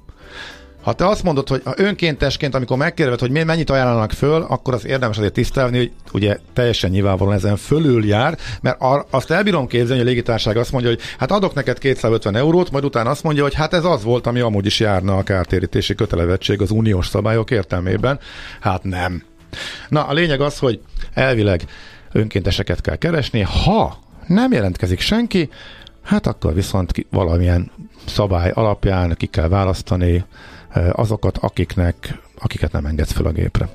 Ha 0.82 0.92
te 0.92 1.06
azt 1.06 1.22
mondod, 1.22 1.48
hogy 1.48 1.62
önkéntesként, 1.76 2.54
amikor 2.54 2.76
megkérdezed, 2.76 3.20
hogy 3.20 3.44
mennyit 3.44 3.70
ajánlanak 3.70 4.12
föl, 4.12 4.46
akkor 4.48 4.74
az 4.74 4.86
érdemes 4.86 5.18
azért 5.18 5.32
tisztelni, 5.32 5.78
hogy 5.78 5.92
ugye 6.12 6.38
teljesen 6.52 6.90
nyilvánvalóan 6.90 7.36
ezen 7.36 7.56
fölül 7.56 8.06
jár, 8.06 8.38
mert 8.60 8.80
azt 9.10 9.30
elbírom 9.30 9.66
képzelni, 9.66 9.98
hogy 9.98 10.06
a 10.06 10.10
légitárság 10.10 10.56
azt 10.56 10.72
mondja, 10.72 10.90
hogy 10.90 11.00
hát 11.18 11.30
adok 11.30 11.54
neked 11.54 11.78
250 11.78 12.36
eurót, 12.36 12.70
majd 12.70 12.84
utána 12.84 13.10
azt 13.10 13.22
mondja, 13.22 13.42
hogy 13.42 13.54
hát 13.54 13.74
ez 13.74 13.84
az 13.84 14.02
volt, 14.02 14.26
ami 14.26 14.40
amúgy 14.40 14.66
is 14.66 14.80
járna 14.80 15.16
a 15.16 15.22
kártérítési 15.22 15.94
kötelezettség 15.94 16.60
az 16.60 16.70
uniós 16.70 17.06
szabályok 17.06 17.50
értelmében. 17.50 18.18
Hát 18.60 18.82
nem. 18.82 19.22
Na, 19.88 20.06
a 20.06 20.12
lényeg 20.12 20.40
az, 20.40 20.58
hogy 20.58 20.80
elvileg 21.14 21.64
önkénteseket 22.12 22.80
kell 22.80 22.96
keresni, 22.96 23.40
ha 23.40 23.98
nem 24.26 24.52
jelentkezik 24.52 25.00
senki, 25.00 25.48
hát 26.02 26.26
akkor 26.26 26.54
viszont 26.54 27.06
valamilyen 27.10 27.70
szabály 28.04 28.50
alapján 28.50 29.14
ki 29.16 29.26
kell 29.26 29.48
választani 29.48 30.24
eh, 30.68 30.98
azokat, 30.98 31.38
akiknek, 31.38 32.20
akiket 32.38 32.72
nem 32.72 32.86
engedsz 32.86 33.12
fel 33.12 33.26
a 33.26 33.32
gépre. 33.32 33.68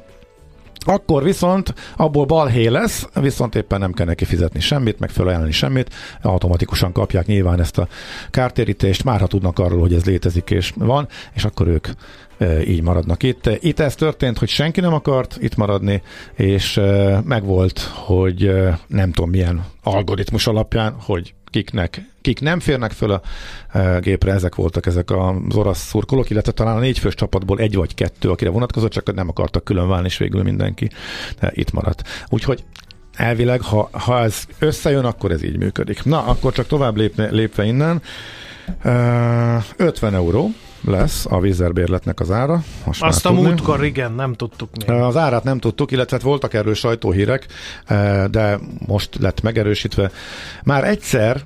Akkor 0.88 1.24
viszont 1.24 1.74
abból 1.98 2.26
balhé 2.26 2.68
lesz, 2.68 3.08
viszont 3.14 3.56
éppen 3.56 3.80
nem 3.80 3.92
kell 3.92 4.06
neki 4.06 4.26
fizetni 4.26 4.60
semmit, 4.60 5.00
meg 5.00 5.10
felajánlani 5.10 5.52
semmit, 5.52 5.94
automatikusan 6.22 6.92
kapják 6.92 7.26
nyilván 7.26 7.60
ezt 7.60 7.78
a 7.78 7.88
kártérítést, 8.30 9.04
már 9.04 9.20
ha 9.20 9.28
tudnak 9.28 9.60
arról, 9.60 9.80
hogy 9.80 9.94
ez 9.94 10.06
létezik 10.06 10.50
és 10.50 10.74
van, 10.76 11.08
és 11.34 11.46
akkor 11.46 11.68
ők 11.68 11.88
e, 12.38 12.62
így 12.62 12.82
maradnak 12.82 13.24
itt. 13.24 13.50
Itt 13.60 13.80
ez 13.80 13.96
történt, 13.96 14.38
hogy 14.38 14.50
senki 14.50 14.80
nem 14.80 14.94
akart 14.94 15.38
itt 15.40 15.56
maradni, 15.56 16.02
és 16.34 16.78
e, 16.78 17.22
megvolt, 17.24 17.80
hogy 17.80 18.52
nem 18.88 19.12
tudom 19.12 19.30
milyen 19.30 19.66
algoritmus 19.84 20.48
alapján, 20.48 20.96
hogy 21.00 21.34
kiknek, 21.56 22.02
kik 22.22 22.42
nem 22.42 22.60
férnek 22.60 22.92
föl 22.92 23.12
a 23.12 23.22
e, 23.72 24.00
gépre, 24.00 24.32
ezek 24.32 24.56
voltak 24.56 24.86
ezek 24.86 25.12
az 25.12 25.56
orosz 25.56 25.88
szurkolók, 25.88 26.30
illetve 26.30 26.52
talán 26.52 26.76
a 26.76 26.80
négyfős 26.80 27.16
csapatból 27.16 27.60
egy 27.60 27.76
vagy 27.76 27.94
kettő, 27.94 28.30
akire 28.30 28.50
vonatkozott, 28.50 28.92
csak 28.92 29.14
nem 29.14 29.30
akartak 29.30 29.64
külön 29.64 29.88
válni, 29.88 30.06
és 30.06 30.18
végül 30.18 30.44
mindenki 30.44 30.90
e, 31.40 31.52
itt 31.54 31.72
maradt. 31.72 32.08
Úgyhogy 32.30 32.64
elvileg, 33.14 33.62
ha, 33.62 33.90
ha 33.92 34.20
ez 34.20 34.44
összejön, 34.60 35.06
akkor 35.06 35.32
ez 35.32 35.44
így 35.44 35.58
működik. 35.58 36.04
Na, 36.04 36.26
akkor 36.26 36.54
csak 36.54 36.68
tovább 36.68 36.98
lépne, 36.98 37.30
lépve 37.30 37.64
innen. 37.66 38.02
E, 38.82 39.66
50 39.78 40.14
euró 40.14 40.50
lesz 40.86 41.26
a 41.30 41.40
vízerbérletnek 41.40 42.20
az 42.20 42.32
ára. 42.32 42.64
Most 42.86 43.04
Azt 43.04 43.26
a 43.26 43.30
tudni. 43.30 43.44
múltkor 43.46 43.86
igen, 43.86 44.12
nem 44.12 44.34
tudtuk 44.34 44.70
még. 44.78 44.90
Az 44.90 45.18
árát 45.18 45.44
nem 45.44 45.60
tudtuk, 45.60 45.92
illetve 45.92 46.16
hát 46.16 46.26
voltak 46.26 46.54
erről 46.54 46.74
sajtóhírek, 46.74 47.48
eh, 47.86 48.26
de 48.28 48.60
most 48.88 49.16
lett 49.20 49.42
megerősítve. 49.42 50.12
Már 50.64 50.84
egyszer 50.84 51.42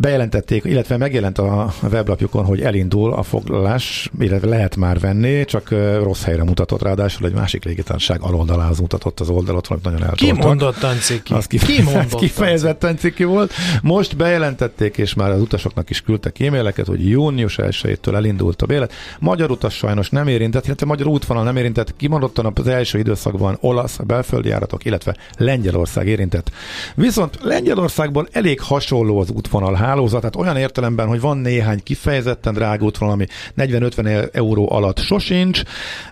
bejelentették, 0.00 0.64
illetve 0.64 0.96
megjelent 0.96 1.38
a 1.38 1.72
weblapjukon, 1.90 2.44
hogy 2.44 2.60
elindul 2.60 3.12
a 3.12 3.22
foglalás, 3.22 4.10
illetve 4.20 4.48
lehet 4.48 4.76
már 4.76 4.98
venni, 4.98 5.44
csak 5.44 5.70
rossz 6.02 6.24
helyre 6.24 6.44
mutatott 6.44 6.82
ráadásul, 6.82 7.26
egy 7.26 7.32
másik 7.32 7.64
légitársaság 7.64 8.20
aloldalához 8.20 8.78
mutatott 8.78 9.20
az 9.20 9.28
oldalot, 9.28 9.66
valamit 9.66 9.90
nagyon 9.90 10.08
eltoltak. 10.08 10.38
Kimondottan 10.38 10.98
ciki. 10.98 11.32
Az 11.32 11.46
Ki 11.46 11.58
kifejezetten, 11.58 11.94
mondottan 11.94 12.20
kifejezetten 12.26 12.96
ciki 12.96 13.24
volt. 13.24 13.52
Most 13.82 14.16
bejelentették, 14.16 14.98
és 14.98 15.14
már 15.14 15.30
az 15.30 15.40
utasoknak 15.40 15.90
is 15.90 16.00
küldtek 16.00 16.40
e-maileket, 16.40 16.86
hogy 16.86 17.08
június 17.08 17.58
1-től 17.62 18.14
elindult 18.14 18.62
a 18.62 18.66
bélet. 18.66 18.92
Magyar 19.18 19.50
utas 19.50 19.74
sajnos 19.74 20.10
nem 20.10 20.28
érintett, 20.28 20.66
illetve 20.66 20.86
magyar 20.86 21.06
útvonal 21.06 21.44
nem 21.44 21.56
érintett, 21.56 21.96
kimondottan 21.96 22.52
az 22.54 22.66
első 22.66 22.98
időszakban 22.98 23.56
olasz, 23.60 23.98
belföldi 24.06 24.48
járatok, 24.48 24.84
illetve 24.84 25.16
Lengyelország 25.36 26.06
érintett. 26.06 26.50
Viszont 26.94 27.38
Lengyelországból 27.42 28.28
elég 28.32 28.60
hasonló 28.60 29.20
az 29.20 29.30
útvonal 29.30 29.74
hálózat, 29.88 30.20
tehát 30.20 30.36
olyan 30.36 30.56
értelemben, 30.56 31.06
hogy 31.06 31.20
van 31.20 31.36
néhány 31.38 31.82
kifejezetten 31.82 32.54
drága 32.54 32.84
útvonal, 32.84 33.14
ami 33.14 33.26
40-50 33.56 34.34
euró 34.34 34.72
alatt 34.72 34.98
sosincs, 34.98 35.62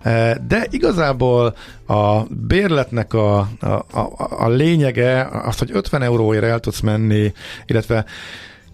eh, 0.03 0.35
de 0.49 0.67
igazából 0.71 1.55
a 1.87 2.21
bérletnek 2.47 3.15
a, 3.15 3.39
a, 3.61 3.67
a, 3.93 4.09
a 4.39 4.49
lényege 4.49 5.29
az, 5.45 5.59
hogy 5.59 5.71
50 5.73 6.03
euróért 6.03 6.45
el 6.45 6.61
tudsz 6.61 6.81
menni, 6.81 7.33
illetve 7.67 8.05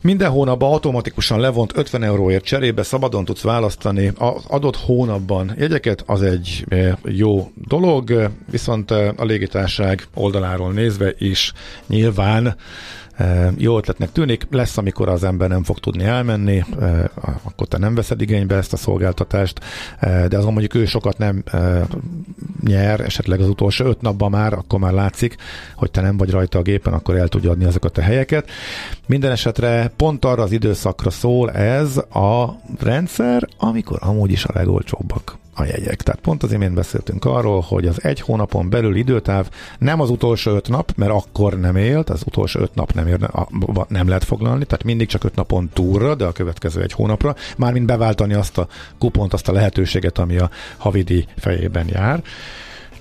minden 0.02 0.30
hónapban 0.30 0.72
automatikusan 0.72 1.40
levont 1.40 1.76
50 1.76 2.02
euróért 2.02 2.44
cserébe 2.44 2.82
szabadon 2.82 3.24
tudsz 3.24 3.42
választani 3.42 4.12
az 4.18 4.44
adott 4.48 4.76
hónapban 4.76 5.52
jegyeket, 5.58 6.02
az 6.06 6.22
egy 6.22 6.64
eh, 6.68 6.92
jó 7.04 7.50
dolog, 7.54 8.30
viszont 8.50 8.90
eh, 8.90 9.08
a 9.16 9.24
légitárság 9.24 10.06
oldaláról 10.14 10.72
nézve 10.72 11.12
is 11.18 11.52
nyilván 11.86 12.56
jó 13.56 13.76
ötletnek 13.76 14.12
tűnik, 14.12 14.46
lesz, 14.50 14.76
amikor 14.76 15.08
az 15.08 15.24
ember 15.24 15.48
nem 15.48 15.62
fog 15.62 15.78
tudni 15.78 16.04
elmenni, 16.04 16.64
akkor 17.42 17.66
te 17.66 17.78
nem 17.78 17.94
veszed 17.94 18.20
igénybe 18.20 18.54
ezt 18.54 18.72
a 18.72 18.76
szolgáltatást, 18.76 19.60
de 20.00 20.36
azon 20.36 20.52
mondjuk 20.52 20.74
ő 20.74 20.84
sokat 20.84 21.18
nem 21.18 21.42
nyer, 22.64 23.00
esetleg 23.00 23.40
az 23.40 23.48
utolsó 23.48 23.84
öt 23.84 24.00
napban 24.00 24.30
már, 24.30 24.52
akkor 24.52 24.78
már 24.78 24.92
látszik, 24.92 25.36
hogy 25.76 25.90
te 25.90 26.00
nem 26.00 26.16
vagy 26.16 26.30
rajta 26.30 26.58
a 26.58 26.62
gépen, 26.62 26.92
akkor 26.92 27.16
el 27.16 27.28
tudja 27.28 27.50
adni 27.50 27.64
azokat 27.64 27.98
a 27.98 28.02
helyeket. 28.02 28.50
Minden 29.06 29.30
esetre 29.30 29.92
pont 29.96 30.24
arra 30.24 30.42
az 30.42 30.52
időszakra 30.52 31.10
szól 31.10 31.50
ez 31.50 31.96
a 31.96 32.60
rendszer, 32.80 33.48
amikor 33.58 33.98
amúgy 34.00 34.30
is 34.30 34.44
a 34.44 34.52
legolcsóbbak 34.54 35.40
a 35.54 35.64
jegyek. 35.64 36.02
Tehát 36.02 36.20
pont 36.20 36.42
az 36.42 36.52
imént 36.52 36.74
beszéltünk 36.74 37.24
arról, 37.24 37.60
hogy 37.60 37.86
az 37.86 38.04
egy 38.04 38.20
hónapon 38.20 38.70
belül 38.70 38.96
időtáv 38.96 39.48
nem 39.78 40.00
az 40.00 40.10
utolsó 40.10 40.54
öt 40.54 40.68
nap, 40.68 40.92
mert 40.96 41.10
akkor 41.10 41.60
nem 41.60 41.76
élt, 41.76 42.10
az 42.10 42.22
utolsó 42.26 42.60
öt 42.60 42.74
nap 42.74 42.92
nem, 42.92 43.06
érne, 43.06 43.30
nem 43.88 44.08
lehet 44.08 44.24
foglalni, 44.24 44.64
tehát 44.64 44.84
mindig 44.84 45.08
csak 45.08 45.24
öt 45.24 45.34
napon 45.34 45.70
túlra, 45.72 46.14
de 46.14 46.24
a 46.24 46.32
következő 46.32 46.82
egy 46.82 46.92
hónapra, 46.92 47.34
mármint 47.56 47.86
beváltani 47.86 48.34
azt 48.34 48.58
a 48.58 48.68
kupont, 48.98 49.32
azt 49.32 49.48
a 49.48 49.52
lehetőséget, 49.52 50.18
ami 50.18 50.38
a 50.38 50.50
havidi 50.76 51.26
fejében 51.36 51.88
jár. 51.88 52.22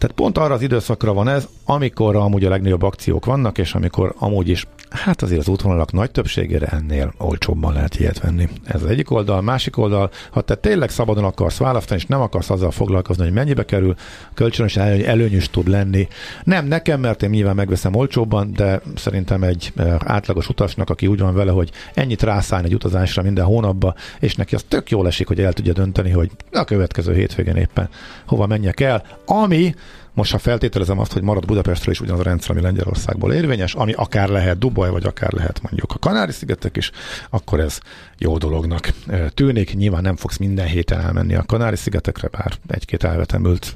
Tehát 0.02 0.16
pont 0.16 0.38
arra 0.38 0.54
az 0.54 0.62
időszakra 0.62 1.14
van 1.14 1.28
ez, 1.28 1.48
amikor 1.66 2.16
amúgy 2.16 2.46
a 2.46 2.50
legnagyobb 2.50 2.82
akciók 2.82 3.26
vannak, 3.26 3.58
és 3.58 3.74
amikor 3.74 4.16
amúgy 4.18 4.50
is 4.50 4.68
Hát 4.92 5.22
azért 5.22 5.40
az 5.40 5.48
útvonalak 5.48 5.92
nagy 5.92 6.12
többségére 6.12 6.66
ennél 6.66 7.14
olcsóbban 7.18 7.74
lehet 7.74 8.00
ilyet 8.00 8.20
venni. 8.20 8.50
Ez 8.64 8.84
az 8.84 8.90
egyik 8.90 9.12
oldal. 9.12 9.42
Másik 9.42 9.78
oldal, 9.78 10.10
ha 10.32 10.42
te 10.42 10.56
tényleg 10.56 10.90
szabadon 10.90 11.24
akarsz 11.24 11.58
választani, 11.58 12.00
és 12.00 12.06
nem 12.06 12.22
akarsz 12.22 12.50
azzal 12.50 12.72
foglalkozni, 12.72 13.24
hogy 13.24 13.34
mennyibe 13.34 13.66
kerül, 13.66 13.96
kölcsönösen 14.34 14.84
előny, 14.84 15.04
előnyös 15.04 15.50
tud 15.50 15.68
lenni. 15.68 16.08
Nem 16.44 16.66
nekem, 16.66 17.00
mert 17.00 17.24
én 17.24 17.30
nyilván 17.30 17.56
megveszem 17.56 17.96
olcsóbban, 17.96 18.54
de 18.54 18.82
szerintem 18.96 19.44
egy 19.44 19.72
eh, 19.76 19.96
átlagos 20.06 20.50
utasnak, 20.50 20.90
aki 20.90 21.08
úgy 21.08 21.20
van 21.20 21.34
vele, 21.34 21.52
hogy 21.52 21.72
ennyit 21.94 22.24
rászállni 22.24 22.68
egy 22.68 22.74
utazásra 22.74 23.22
minden 23.22 23.46
hónapba, 23.46 23.96
és 24.20 24.36
neki 24.36 24.56
az 24.56 24.66
tök 24.68 24.90
jól 24.90 25.08
esik, 25.08 25.28
hogy 25.28 25.40
el 25.40 25.54
tudja 25.54 25.74
dönteni, 25.74 26.10
hogy 26.10 26.32
a 26.52 26.64
következő 26.64 27.14
hétvégén 27.14 27.56
éppen 27.56 27.90
hova 28.26 28.48
menjek 28.48 28.80
el, 28.80 29.04
ami 29.26 29.76
most 30.14 30.32
ha 30.32 30.38
feltételezem 30.38 31.00
azt, 31.00 31.14
hogy 31.14 31.22
marad 31.22 31.46
Budapestről 31.46 31.94
is 31.94 32.00
ugyanaz 32.00 32.20
a 32.20 32.24
rendszer, 32.24 32.52
ami 32.52 32.62
Lengyelországból 32.62 33.34
érvényes, 33.34 33.74
ami 33.74 33.94
akár 33.94 34.30
lehet 34.30 34.58
Dubaj, 34.58 34.90
vagy 34.90 35.06
akár 35.06 35.32
lehet 35.32 35.62
mondjuk 35.62 35.92
a 35.92 36.00
Kanári-szigetek 36.00 36.78
is, 36.78 36.92
akkor 37.30 37.60
ez 37.60 37.80
jó 38.18 38.38
dolognak 38.38 38.94
tűnik. 39.34 39.76
Nyilván 39.76 40.02
nem 40.02 40.16
fogsz 40.16 40.38
minden 40.38 40.68
héten 40.68 41.00
elmenni 41.00 41.36
a 41.36 41.44
Kanári-szigetekre, 41.44 42.28
bár 42.28 42.54
egy-két 42.68 43.04
elvetemült 43.04 43.76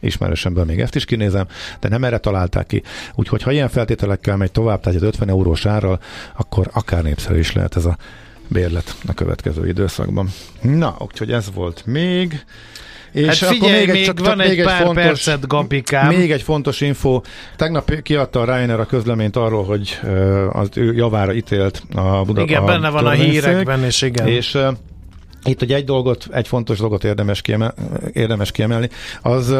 ismerősemből 0.00 0.64
még 0.64 0.80
ezt 0.80 0.94
is 0.94 1.04
kinézem, 1.04 1.46
de 1.80 1.88
nem 1.88 2.04
erre 2.04 2.18
találták 2.18 2.66
ki. 2.66 2.82
Úgyhogy 3.14 3.42
ha 3.42 3.52
ilyen 3.52 3.68
feltételekkel 3.68 4.36
megy 4.36 4.52
tovább, 4.52 4.80
tehát 4.80 4.98
egy 4.98 5.06
50 5.06 5.28
eurós 5.28 5.66
árral, 5.66 6.00
akkor 6.36 6.70
akár 6.72 7.02
népszerű 7.02 7.38
is 7.38 7.52
lehet 7.52 7.76
ez 7.76 7.84
a 7.84 7.96
bérlet 8.48 8.96
a 9.06 9.14
következő 9.14 9.68
időszakban. 9.68 10.28
Na, 10.60 10.96
úgyhogy 10.98 11.32
ez 11.32 11.52
volt 11.54 11.86
még. 11.86 12.44
És 13.16 13.40
hát 13.40 13.50
figyelj, 13.50 13.86
még, 13.86 13.88
egy, 13.88 14.04
csak, 14.04 14.20
van 14.20 14.40
egy, 14.40 14.48
még 14.48 14.64
pár 14.64 14.82
fontos, 14.82 15.04
percet, 15.04 15.46
Gabikám. 15.46 16.14
Még 16.14 16.32
egy 16.32 16.42
fontos 16.42 16.80
info. 16.80 17.20
Tegnap 17.56 18.02
kiadta 18.02 18.40
a 18.40 18.44
Ryanair 18.44 18.80
a 18.80 18.86
közleményt 18.86 19.36
arról, 19.36 19.64
hogy 19.64 19.98
az 20.52 20.68
ő 20.74 20.94
javára 20.94 21.34
ítélt 21.34 21.82
a 21.94 22.22
Budapest. 22.22 22.48
Igen, 22.48 22.66
benne 22.66 22.88
van 22.88 23.06
a 23.06 23.10
hírekben, 23.10 23.84
és 23.84 24.02
igen. 24.02 24.26
És 24.26 24.58
itt 25.44 25.62
ugye 25.62 25.76
egy 25.76 25.84
dolgot, 25.84 26.26
egy 26.32 26.48
fontos 26.48 26.78
dolgot 26.78 27.04
érdemes, 27.04 27.42
kiemel, 27.42 27.74
érdemes 28.12 28.50
kiemelni, 28.52 28.88
az 29.22 29.54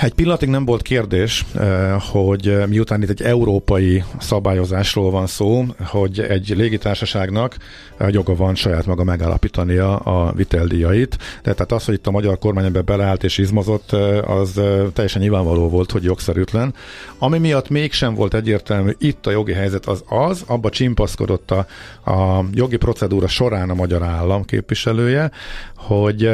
egy 0.00 0.14
pillanatig 0.14 0.48
nem 0.48 0.64
volt 0.64 0.82
kérdés, 0.82 1.44
eh, 1.54 2.00
hogy 2.00 2.48
eh, 2.48 2.66
miután 2.66 3.02
itt 3.02 3.08
egy 3.08 3.22
európai 3.22 4.04
szabályozásról 4.18 5.10
van 5.10 5.26
szó, 5.26 5.64
hogy 5.78 6.20
egy 6.20 6.52
légitársaságnak 6.56 7.56
eh, 7.96 8.12
joga 8.12 8.34
van 8.34 8.54
saját 8.54 8.86
maga 8.86 9.04
megállapítania 9.04 9.96
a 9.96 10.32
viteldíjait. 10.32 11.18
De 11.42 11.52
tehát 11.52 11.72
az, 11.72 11.84
hogy 11.84 11.94
itt 11.94 12.06
a 12.06 12.10
magyar 12.10 12.38
kormány 12.38 12.64
ebbe 12.64 12.80
beleállt 12.80 13.24
és 13.24 13.38
izmozott, 13.38 13.92
az 14.26 14.60
teljesen 14.92 15.22
nyilvánvaló 15.22 15.68
volt, 15.68 15.90
hogy 15.90 16.02
jogszerűtlen. 16.02 16.74
Ami 17.18 17.38
miatt 17.38 17.68
mégsem 17.68 18.14
volt 18.14 18.34
egyértelmű 18.34 18.90
itt 18.98 19.26
a 19.26 19.30
jogi 19.30 19.52
helyzet 19.52 19.86
az 19.86 20.04
az, 20.08 20.44
abba 20.46 20.70
csimpaszkodott 20.70 21.50
a, 21.50 21.66
a 22.10 22.44
jogi 22.52 22.76
procedúra 22.76 23.26
során 23.26 23.70
a 23.70 23.74
magyar 23.74 24.02
állam 24.02 24.44
képviselője, 24.44 25.30
hogy 25.76 26.30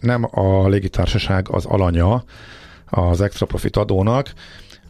nem 0.00 0.28
a 0.30 0.68
légitársaság 0.68 1.46
az 1.50 1.64
alanya, 1.64 2.24
az 2.90 3.20
extra 3.20 3.46
profit 3.46 3.76
adónak, 3.76 4.32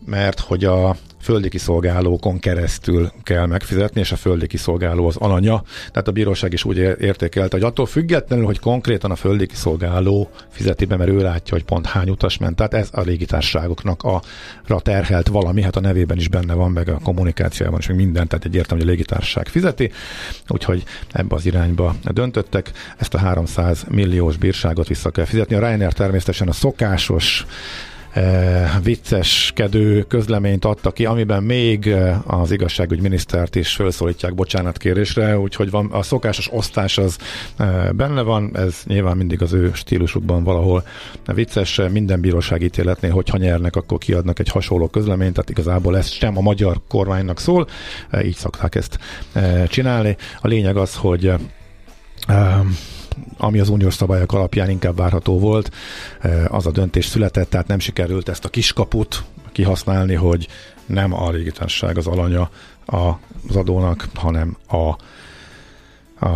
mert 0.06 0.40
hogy 0.40 0.64
a 0.64 0.96
földi 1.20 1.48
kiszolgálókon 1.48 2.38
keresztül 2.38 3.12
kell 3.22 3.46
megfizetni, 3.46 4.00
és 4.00 4.12
a 4.12 4.16
földi 4.16 4.46
kiszolgáló 4.46 5.06
az 5.06 5.16
alanya. 5.16 5.62
Tehát 5.90 6.08
a 6.08 6.12
bíróság 6.12 6.52
is 6.52 6.64
úgy 6.64 6.76
értékelte, 6.76 7.56
hogy 7.56 7.66
attól 7.66 7.86
függetlenül, 7.86 8.44
hogy 8.44 8.58
konkrétan 8.58 9.10
a 9.10 9.16
földi 9.16 9.46
kiszolgáló 9.46 10.30
fizeti 10.48 10.84
be, 10.84 10.96
mert 10.96 11.10
ő 11.10 11.22
látja, 11.22 11.54
hogy 11.54 11.64
pont 11.64 11.86
hány 11.86 12.10
utas 12.10 12.38
ment. 12.38 12.56
Tehát 12.56 12.74
ez 12.74 12.88
a 12.92 13.00
légitársaságoknak 13.00 14.02
a 14.02 14.22
terhelt 14.80 15.28
valami, 15.28 15.62
hát 15.62 15.76
a 15.76 15.80
nevében 15.80 16.16
is 16.16 16.28
benne 16.28 16.54
van, 16.54 16.70
meg 16.70 16.88
a 16.88 16.98
kommunikációban 17.02 17.78
is, 17.78 17.86
meg 17.86 17.96
minden, 17.96 18.28
tehát 18.28 18.44
egyértelmű, 18.44 18.82
hogy 18.82 18.90
a 18.90 18.94
légitársaság 18.94 19.48
fizeti. 19.48 19.90
Úgyhogy 20.48 20.84
ebbe 21.12 21.34
az 21.34 21.46
irányba 21.46 21.94
döntöttek. 22.04 22.70
Ezt 22.96 23.14
a 23.14 23.18
300 23.18 23.84
milliós 23.88 24.36
bírságot 24.36 24.88
vissza 24.88 25.10
kell 25.10 25.24
fizetni. 25.24 25.54
A 25.54 25.58
Ryanair 25.58 25.92
természetesen 25.92 26.48
a 26.48 26.52
szokásos 26.52 27.46
vicceskedő 28.82 30.02
közleményt 30.02 30.64
adta 30.64 30.90
ki, 30.90 31.04
amiben 31.04 31.42
még 31.42 31.86
eh, 31.86 32.40
az 32.40 32.50
igazságügyminisztert 32.50 33.56
is 33.56 33.74
felszólítják 33.74 34.34
bocsánatkérésre, 34.34 35.38
úgyhogy 35.38 35.70
van, 35.70 35.86
a 35.92 36.02
szokásos 36.02 36.52
osztás 36.52 36.98
az 36.98 37.18
eh, 37.56 37.88
benne 37.92 38.22
van, 38.22 38.50
ez 38.56 38.82
nyilván 38.84 39.16
mindig 39.16 39.42
az 39.42 39.52
ő 39.52 39.70
stílusukban 39.74 40.44
valahol 40.44 40.84
vicces, 41.24 41.80
minden 41.90 42.20
bíróság 42.20 42.62
ítéletnél, 42.62 43.10
hogyha 43.10 43.36
nyernek, 43.36 43.76
akkor 43.76 43.98
kiadnak 43.98 44.38
egy 44.38 44.48
hasonló 44.48 44.88
közleményt, 44.88 45.32
tehát 45.32 45.50
igazából 45.50 45.96
ez 45.96 46.08
sem 46.08 46.36
a 46.36 46.40
magyar 46.40 46.80
kormánynak 46.88 47.40
szól, 47.40 47.66
így 48.24 48.36
szokták 48.36 48.74
ezt 48.74 48.98
csinálni. 49.68 50.16
A 50.40 50.48
lényeg 50.48 50.76
az, 50.76 50.94
hogy 50.94 51.32
ami 53.38 53.58
az 53.58 53.68
uniós 53.68 53.94
szabályok 53.94 54.32
alapján 54.32 54.70
inkább 54.70 54.96
várható 54.96 55.38
volt, 55.38 55.70
eh, 56.20 56.54
az 56.54 56.66
a 56.66 56.70
döntés 56.70 57.06
született, 57.06 57.50
tehát 57.50 57.66
nem 57.66 57.78
sikerült 57.78 58.28
ezt 58.28 58.44
a 58.44 58.48
kiskaput 58.48 59.24
kihasználni, 59.52 60.14
hogy 60.14 60.48
nem 60.86 61.12
a 61.14 61.30
légitársaság 61.30 61.96
az 61.96 62.06
alanya 62.06 62.50
az 62.86 63.56
adónak, 63.56 64.08
hanem 64.14 64.56
a 64.68 64.96
a, 66.22 66.26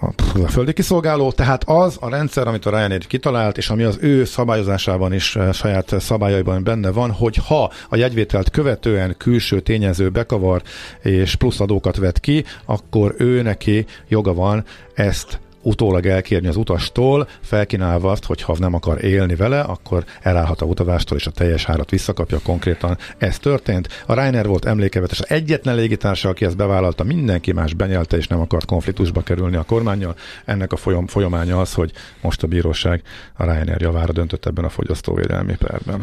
a, 0.00 0.14
a 0.42 0.48
földi 0.48 0.72
kiszolgáló, 0.72 1.32
tehát 1.32 1.64
az 1.66 1.96
a 2.00 2.08
rendszer, 2.08 2.46
amit 2.46 2.66
a 2.66 2.70
Ryanair 2.70 3.06
kitalált, 3.06 3.56
és 3.56 3.70
ami 3.70 3.82
az 3.82 3.98
ő 4.00 4.24
szabályozásában 4.24 5.12
is, 5.12 5.36
eh, 5.36 5.52
saját 5.52 5.94
szabályaiban 5.98 6.64
benne 6.64 6.90
van, 6.90 7.10
hogy 7.10 7.36
ha 7.36 7.72
a 7.88 7.96
jegyvételt 7.96 8.50
követően 8.50 9.14
külső 9.18 9.60
tényező 9.60 10.08
bekavar 10.08 10.62
és 11.02 11.34
plusz 11.34 11.60
adókat 11.60 11.96
vet 11.96 12.20
ki, 12.20 12.44
akkor 12.64 13.14
ő 13.18 13.42
neki 13.42 13.86
joga 14.08 14.34
van 14.34 14.64
ezt 14.94 15.40
utólag 15.62 16.06
elkérni 16.06 16.48
az 16.48 16.56
utastól, 16.56 17.28
felkínálva 17.40 18.10
azt, 18.10 18.24
hogy 18.24 18.42
ha 18.42 18.56
nem 18.58 18.74
akar 18.74 19.04
élni 19.04 19.34
vele, 19.34 19.60
akkor 19.60 20.04
elállhat 20.20 20.60
a 20.60 20.66
utazástól, 20.66 21.18
és 21.18 21.26
a 21.26 21.30
teljes 21.30 21.68
árat 21.68 21.90
visszakapja 21.90 22.38
konkrétan. 22.38 22.98
Ez 23.18 23.38
történt. 23.38 23.88
A 24.06 24.14
Reiner 24.14 24.46
volt 24.46 24.64
emlékevetes, 24.64 25.20
egyetlen 25.20 25.74
légitársa, 25.74 26.28
aki 26.28 26.44
ezt 26.44 26.56
bevállalta, 26.56 27.04
mindenki 27.04 27.52
más 27.52 27.74
benyelte, 27.74 28.16
és 28.16 28.26
nem 28.26 28.40
akart 28.40 28.64
konfliktusba 28.64 29.20
kerülni 29.22 29.56
a 29.56 29.62
kormányjal. 29.62 30.14
Ennek 30.44 30.72
a 30.72 30.76
folyam, 30.76 31.06
folyamánya 31.06 31.60
az, 31.60 31.74
hogy 31.74 31.92
most 32.20 32.42
a 32.42 32.46
bíróság 32.46 33.02
a 33.36 33.44
Reiner 33.44 33.80
javára 33.80 34.12
döntött 34.12 34.46
ebben 34.46 34.64
a 34.64 34.68
fogyasztóvédelmi 34.68 35.56
perben. 35.56 36.00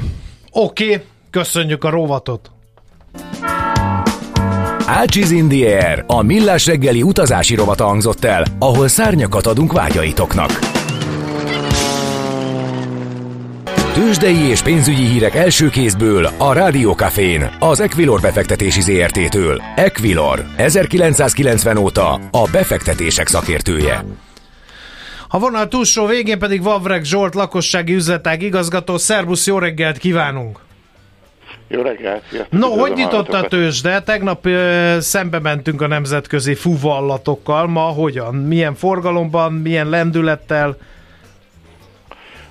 Oké, 0.51 0.83
okay, 0.83 1.05
köszönjük 1.29 1.83
a 1.83 1.89
rovatot! 1.89 2.51
Ácsiz 4.87 5.31
in 5.31 5.47
the 5.47 5.87
Air, 5.87 6.03
a 6.07 6.21
millás 6.21 6.65
reggeli 6.65 7.01
utazási 7.01 7.55
rovata 7.55 7.85
hangzott 7.85 8.23
el, 8.23 8.45
ahol 8.59 8.87
szárnyakat 8.87 9.45
adunk 9.45 9.71
vágyaitoknak. 9.71 10.59
Tőzsdei 13.93 14.37
és 14.49 14.61
pénzügyi 14.61 15.05
hírek 15.05 15.35
első 15.35 15.69
kézből 15.69 16.29
a 16.37 16.53
Rádiókafén, 16.53 17.49
az 17.59 17.79
Equilor 17.79 18.21
befektetési 18.21 18.81
ZRT-től. 18.81 19.61
Equilor, 19.75 20.45
1990 20.57 21.77
óta 21.77 22.13
a 22.31 22.47
befektetések 22.51 23.27
szakértője. 23.27 24.05
A 25.27 25.39
vonal 25.39 25.67
túlsó 25.67 26.05
végén 26.05 26.39
pedig 26.39 26.63
Vavreg 26.63 27.03
Zsolt, 27.03 27.35
lakossági 27.35 27.93
üzletág 27.93 28.41
igazgató. 28.41 28.97
Szerbusz, 28.97 29.47
jó 29.47 29.57
reggelt 29.57 29.97
kívánunk! 29.97 30.64
Jó 31.67 31.81
reggelt! 31.81 32.23
Sziasztok, 32.29 32.59
no, 32.59 32.67
hogy 32.67 32.93
nyitott 32.93 33.33
a 33.33 33.47
tőzsde? 33.47 34.01
Tegnap 34.01 34.45
ö, 34.45 34.97
szembe 34.99 35.39
mentünk 35.39 35.81
a 35.81 35.87
nemzetközi 35.87 36.55
fuvallatokkal. 36.55 37.67
Ma 37.67 37.81
hogyan? 37.81 38.35
Milyen 38.35 38.75
forgalomban, 38.75 39.53
milyen 39.53 39.89
lendülettel? 39.89 40.77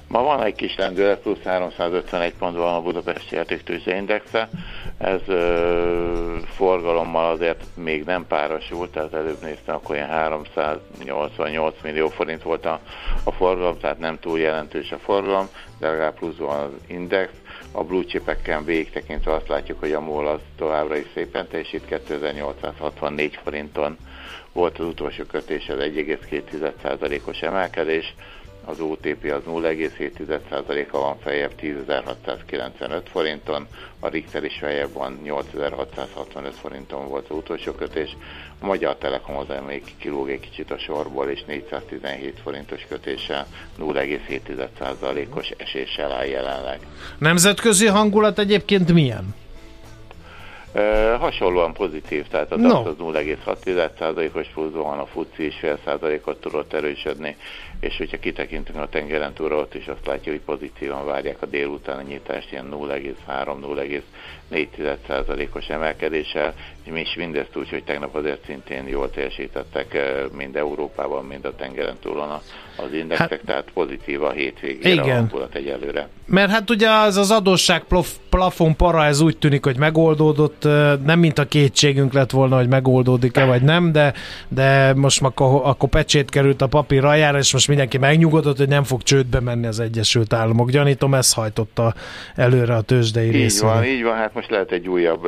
Ma 0.09 0.23
van 0.23 0.43
egy 0.43 0.55
kis 0.55 0.77
lendület, 0.77 1.19
plusz 1.19 1.43
351 1.45 2.35
pont 2.39 2.57
van 2.57 2.75
a 2.75 2.81
Budapesti 2.81 3.37
Értéktőzsde 3.37 3.97
Indexe. 3.97 4.49
Ez 4.99 5.21
ö, 5.27 6.37
forgalommal 6.57 7.33
azért 7.33 7.65
még 7.75 8.05
nem 8.05 8.27
párosult, 8.27 8.91
tehát 8.91 9.15
előbb 9.15 9.43
néztem, 9.43 9.75
akkor 9.75 9.95
ilyen 9.95 10.09
388 10.09 11.75
millió 11.83 12.09
forint 12.09 12.43
volt 12.43 12.67
a, 12.67 12.81
a 13.25 13.33
forgalom, 13.33 13.79
tehát 13.79 13.99
nem 13.99 14.19
túl 14.21 14.39
jelentős 14.39 14.93
a 14.93 14.99
forgalom, 14.99 15.49
de 15.79 15.89
legalább 15.89 16.15
plusz 16.15 16.37
van 16.37 16.61
az 16.61 16.71
index 16.87 17.31
a 17.77 17.85
blue 17.85 18.05
chipeken 18.05 18.65
végig 18.65 18.91
tekintve 18.91 19.33
azt 19.33 19.49
látjuk, 19.49 19.79
hogy 19.81 19.93
a 19.93 20.01
MOL 20.01 20.27
az 20.27 20.41
továbbra 20.57 20.97
is 20.97 21.07
szépen 21.15 21.49
teljesít, 21.49 21.85
2864 21.87 23.39
forinton 23.43 23.97
volt 24.53 24.79
az 24.79 24.87
utolsó 24.87 25.25
kötés, 25.25 25.69
az 25.69 25.79
1,2%-os 25.79 27.41
emelkedés, 27.41 28.15
az 28.65 28.81
OTP 28.81 29.33
az 29.33 29.43
0,7%-a 29.47 30.99
van 30.99 31.19
feljebb 31.19 31.53
10.695 31.61 33.03
forinton, 33.13 33.67
a 34.01 34.09
Richter 34.09 34.45
is 34.45 34.57
feljebb 34.59 34.93
van 34.93 35.19
8.665 35.25 36.53
forinton 36.61 37.09
volt 37.09 37.29
az 37.29 37.37
utolsó 37.37 37.73
kötés, 37.73 38.17
a 38.61 38.67
Magyar 38.67 38.97
Telekom 38.97 39.37
az 39.37 39.47
még 39.67 39.83
kilóg 39.99 40.31
egy 40.31 40.41
kicsit 40.41 40.71
a 40.71 40.79
sorból, 40.79 41.29
és 41.29 41.45
417 41.45 42.41
forintos 42.43 42.87
kötéssel 42.89 43.47
0,7%-os 43.79 45.51
eséssel 45.57 46.13
áll 46.13 46.27
jelenleg. 46.27 46.81
Nemzetközi 47.19 47.87
hangulat 47.87 48.39
egyébként 48.39 48.93
milyen? 48.93 49.35
Uh, 50.77 51.17
hasonlóan 51.19 51.73
pozitív, 51.73 52.27
tehát 52.27 52.53
a 52.53 52.57
DAX 52.57 52.73
no. 52.73 52.89
az 52.89 52.95
0,6%-os 52.99 54.49
pluszban 54.49 54.99
a 54.99 55.07
FUCI 55.07 55.47
is 55.47 55.57
fél 55.57 55.79
százalékot 55.85 56.41
tudott 56.41 56.73
erősödni, 56.73 57.37
és 57.81 57.97
hogyha 57.97 58.19
kitekintünk 58.19 58.79
a 58.79 58.89
tengeren 58.89 59.33
túlra, 59.33 59.57
ott 59.57 59.75
is 59.75 59.87
azt 59.87 60.07
látja, 60.07 60.33
hogy 60.33 60.41
pozitívan 60.41 61.07
várják 61.07 61.43
a 61.43 61.47
délutáni 61.47 62.13
nyitást, 62.13 62.53
ilyen 62.53 62.69
0,3-0,4%-os 62.71 65.69
emelkedéssel, 65.69 66.55
és 66.93 67.15
mindezt 67.17 67.57
úgy, 67.57 67.69
hogy 67.69 67.85
tegnap 67.85 68.15
azért 68.15 68.45
szintén 68.47 68.89
jól 68.89 69.11
teljesítettek 69.11 69.99
mind 70.37 70.57
Európában, 70.57 71.25
mind 71.25 71.45
a 71.45 71.55
tengeren 71.55 71.97
túlon 72.01 72.29
az 72.77 72.93
indexek, 72.93 73.31
hát, 73.31 73.41
tehát 73.47 73.71
pozitív 73.75 74.23
a 74.23 74.31
hétvégére 74.31 74.93
igen. 74.93 75.09
a 75.09 75.15
hangulat 75.15 75.55
egyelőre. 75.55 76.09
Mert 76.27 76.51
hát 76.51 76.71
ugye 76.71 76.91
az 76.91 77.17
az 77.17 77.31
adósság 77.31 77.83
plafon 78.31 78.77
para, 78.77 79.05
ez 79.05 79.21
úgy 79.21 79.39
tűnik, 79.39 79.65
hogy 79.65 79.77
megoldódott, 79.77 80.65
nem 81.05 81.19
mint 81.19 81.39
a 81.39 81.45
kétségünk 81.45 82.13
lett 82.13 82.31
volna, 82.31 82.57
hogy 82.57 82.69
megoldódik-e 82.69 83.45
vagy 83.45 83.63
nem, 83.63 83.93
de, 83.93 84.13
de 84.49 84.95
most 84.95 85.23
akkor, 85.23 85.61
akkor 85.65 85.89
pecsét 85.89 86.31
került 86.31 86.63
a 86.63 86.67
papír 86.67 87.05
aljára, 87.05 87.39
és 87.39 87.53
most 87.53 87.69
mindenki 87.69 87.99
megnyugodott, 87.99 88.57
hogy 88.57 88.69
nem 88.69 88.85
fog 88.85 89.03
csődbe 89.03 89.41
menni 89.41 89.67
az 89.67 89.81
Egyesült 89.81 90.33
Államok. 90.33 90.71
Gyanítom, 90.71 91.15
ez 91.15 91.33
hajtotta 91.33 91.95
előre 92.35 92.75
a 92.75 92.81
tőzsdei 92.81 93.31
részére. 93.31 93.69
Így 93.69 93.75
van, 93.75 93.85
így 93.85 94.03
van, 94.03 94.15
hát 94.15 94.35
most 94.35 94.51
lehet 94.51 94.73
egy 94.73 94.89
újabb 94.89 95.27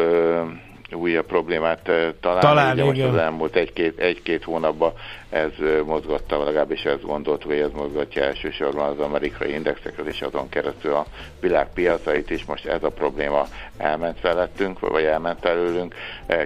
újabb 0.96 1.26
problémát 1.26 1.80
találni. 2.20 2.40
találni 2.40 2.82
Ugye 2.82 3.04
most 3.04 3.14
az 3.16 3.20
elmúlt 3.22 3.56
egy-két, 3.56 3.98
egy-két 3.98 4.44
hónapban 4.44 4.92
ez 5.30 5.50
mozgatta, 5.84 6.44
legalábbis 6.44 6.82
ezt 6.82 7.02
gondoltuk, 7.02 7.50
hogy 7.50 7.60
ez 7.60 7.70
mozgatja 7.74 8.22
elsősorban 8.22 8.88
az 8.88 8.98
amerikai 8.98 9.52
indexeket, 9.52 10.06
és 10.06 10.20
azon 10.20 10.48
keresztül 10.48 10.92
a 10.92 11.06
világpiacait 11.40 12.30
is. 12.30 12.44
Most 12.44 12.66
ez 12.66 12.82
a 12.82 12.90
probléma 12.90 13.46
elment 13.76 14.18
felettünk, 14.20 14.80
vagy 14.80 15.04
elment 15.04 15.44
előlünk. 15.44 15.94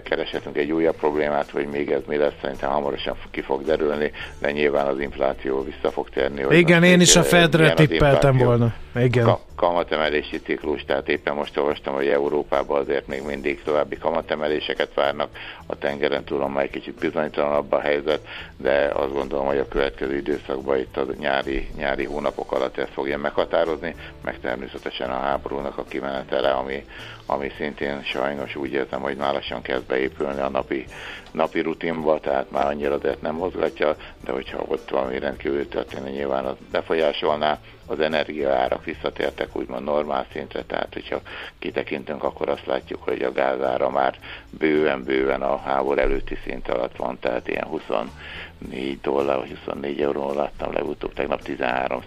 Kereshetünk 0.05 0.57
egy 0.57 0.73
újabb 0.73 0.97
problémát, 0.97 1.51
hogy 1.51 1.67
még 1.67 1.91
ez 1.91 2.01
mi 2.07 2.17
lesz, 2.17 2.33
szerintem 2.41 2.71
hamarosan 2.71 3.17
ki 3.31 3.41
fog 3.41 3.65
derülni, 3.65 4.13
de 4.39 4.51
nyilván 4.51 4.87
az 4.87 5.01
infláció 5.01 5.65
vissza 5.65 5.91
fog 5.91 6.11
térni. 6.11 6.57
Igen, 6.57 6.83
én 6.83 7.01
is 7.01 7.17
a 7.17 7.23
Fedre 7.23 7.75
tippeltem 7.75 8.37
volna. 8.37 8.75
Igen. 8.95 9.25
Ka- 9.25 9.41
kamatemelési 9.61 10.41
ciklus, 10.41 10.85
tehát 10.85 11.09
éppen 11.09 11.35
most 11.35 11.57
olvastam, 11.57 11.95
hogy 11.95 12.09
Európában 12.09 12.81
azért 12.81 13.07
még 13.07 13.23
mindig 13.23 13.63
további 13.63 13.99
kamatemeléseket 13.99 14.95
várnak, 14.95 15.29
a 15.67 15.79
tengeren 15.79 16.25
túlon 16.25 16.51
már 16.51 16.65
egy 16.65 16.71
kicsit 16.71 16.95
bizonytalanabb 16.95 17.73
a 17.73 17.81
helyzet, 17.81 18.27
de 18.57 18.91
azt 18.95 19.13
gondolom, 19.13 19.47
hogy 19.47 19.59
a 19.59 19.69
következő 19.69 20.17
időszakban 20.17 20.79
itt 20.79 20.97
a 20.97 21.07
nyári, 21.19 21.69
nyári 21.77 22.05
hónapok 22.05 22.53
alatt 22.53 22.79
ezt 22.79 22.93
fogja 22.93 23.19
meghatározni, 23.19 23.95
meg 24.25 24.41
természetesen 24.41 25.11
a 25.11 25.19
háborúnak 25.19 25.79
a 25.79 25.85
kimenetele, 25.85 26.51
ami, 26.51 26.85
ami 27.27 27.51
szintén 27.57 28.03
sajnos 28.03 28.57
úgy 28.57 28.73
érzem, 28.73 29.01
hogy 29.01 29.17
már 29.17 29.33
lassan 29.33 29.63
kezd 29.63 29.85
beépülni 29.87 30.41
a 30.41 30.49
napi, 30.49 30.85
napi 31.33 31.61
rutinba, 31.61 32.21
tehát 32.21 32.51
már 32.51 32.67
annyira 32.67 32.95
azért 32.95 33.23
nem 33.23 33.35
mozgatja, 33.35 33.97
de 34.25 34.33
hogyha 34.33 34.65
ott 34.67 34.91
valami 34.91 35.19
rendkívül 35.19 35.69
történni, 35.69 36.11
nyilván 36.11 36.45
az 36.45 36.57
befolyásolná, 36.71 37.59
az 37.91 38.01
energiaárak 38.01 38.85
visszatértek 38.85 39.57
úgymond 39.57 39.85
normál 39.85 40.27
szintre, 40.33 40.63
tehát 40.63 40.93
hogyha 40.93 41.21
kitekintünk, 41.59 42.25
akkor 42.25 42.49
azt 42.49 42.67
látjuk, 42.67 43.03
hogy 43.03 43.23
a 43.23 43.33
gázára 43.33 43.91
már 43.91 44.19
bőven-bőven 44.59 45.43
a 45.43 45.57
háború 45.57 46.01
előtti 46.01 46.39
szint 46.45 46.69
alatt 46.69 46.97
van, 46.97 47.19
tehát 47.21 47.49
ilyen 47.49 47.67
24 47.67 49.01
dollár, 49.01 49.39
vagy 49.39 49.49
24 49.49 50.01
euró 50.01 50.33
láttam 50.33 50.73
legutóbb, 50.73 51.13
tegnap 51.13 51.43
13 51.43 52.03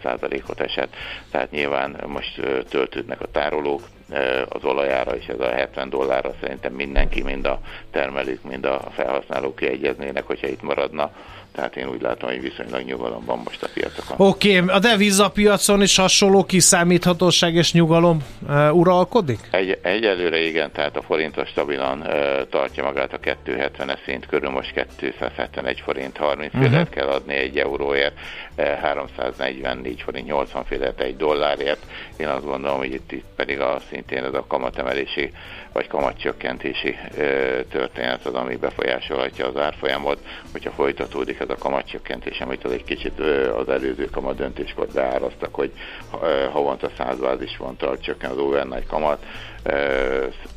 ot 0.47 0.59
esett, 0.59 0.95
tehát 1.31 1.51
nyilván 1.51 2.03
most 2.07 2.41
töltődnek 2.69 3.21
a 3.21 3.31
tárolók, 3.31 3.81
az 4.49 4.63
olajára, 4.63 5.15
és 5.15 5.25
ez 5.25 5.39
a 5.39 5.49
70 5.49 5.89
dollárra 5.89 6.33
szerintem 6.41 6.73
mindenki, 6.73 7.21
mind 7.21 7.45
a 7.45 7.59
termelők, 7.91 8.43
mind 8.43 8.65
a 8.65 8.79
felhasználók 8.91 9.55
kiegyeznének, 9.55 10.23
hogyha 10.25 10.47
itt 10.47 10.61
maradna 10.61 11.11
tehát 11.53 11.75
én 11.75 11.87
úgy 11.87 12.01
látom, 12.01 12.29
hogy 12.29 12.41
viszonylag 12.41 12.81
nyugalom 12.81 13.25
van 13.25 13.41
most 13.43 13.63
a 13.63 13.67
piacokon. 13.73 14.27
Oké, 14.27 14.59
okay, 14.59 14.75
a 14.75 14.79
devizapiacon 14.79 15.81
is 15.81 15.95
hasonló 15.95 16.43
kiszámíthatóság 16.43 17.55
és 17.55 17.73
nyugalom 17.73 18.23
uh, 18.47 18.75
uralkodik? 18.75 19.39
Egy, 19.51 19.79
egyelőre 19.81 20.39
igen, 20.39 20.71
tehát 20.71 20.97
a 20.97 21.01
forintos 21.01 21.49
stabilan 21.49 21.99
uh, 21.99 22.07
tartja 22.49 22.83
magát 22.83 23.13
a 23.13 23.19
270-es 23.19 23.97
szint 24.05 24.25
körül, 24.25 24.49
most 24.49 24.85
271 24.97 25.79
forint 25.79 26.17
30 26.17 26.53
uh-huh. 26.53 26.69
félert 26.69 26.89
kell 26.89 27.07
adni 27.07 27.33
egy 27.33 27.57
euróért, 27.57 28.19
uh, 28.57 28.65
344 28.65 30.01
forint 30.01 30.27
80 30.27 30.63
félert 30.65 31.01
egy 31.01 31.17
dollárért. 31.17 31.85
Én 32.17 32.27
azt 32.27 32.45
gondolom, 32.45 32.77
hogy 32.77 32.93
itt, 32.93 33.11
itt 33.11 33.25
pedig 33.35 33.59
a 33.59 33.79
szintén 33.89 34.23
ez 34.23 34.33
a 34.33 34.45
kamatemelési 34.47 35.31
vagy 35.73 35.87
kamatcsökkentési 35.87 36.95
történet 37.69 38.25
az, 38.25 38.33
ami 38.33 38.55
befolyásolhatja 38.55 39.47
az 39.47 39.57
árfolyamot, 39.57 40.19
hogyha 40.51 40.71
folytatódik 40.71 41.39
ez 41.43 41.49
a 41.49 41.61
kamatcsökkentés, 41.61 42.39
amit 42.39 42.63
az 42.63 42.71
egy 42.71 42.83
kicsit 42.83 43.19
az 43.55 43.69
előző 43.69 44.05
kamat 44.05 44.35
döntéskor 44.35 44.87
beárasztak, 44.93 45.55
hogy 45.55 45.71
havonta 46.51 46.89
100 46.97 47.19
bázisponttal 47.19 47.97
csökken 47.97 48.31
az 48.31 48.37
overnight 48.37 48.87
kamat, 48.87 49.25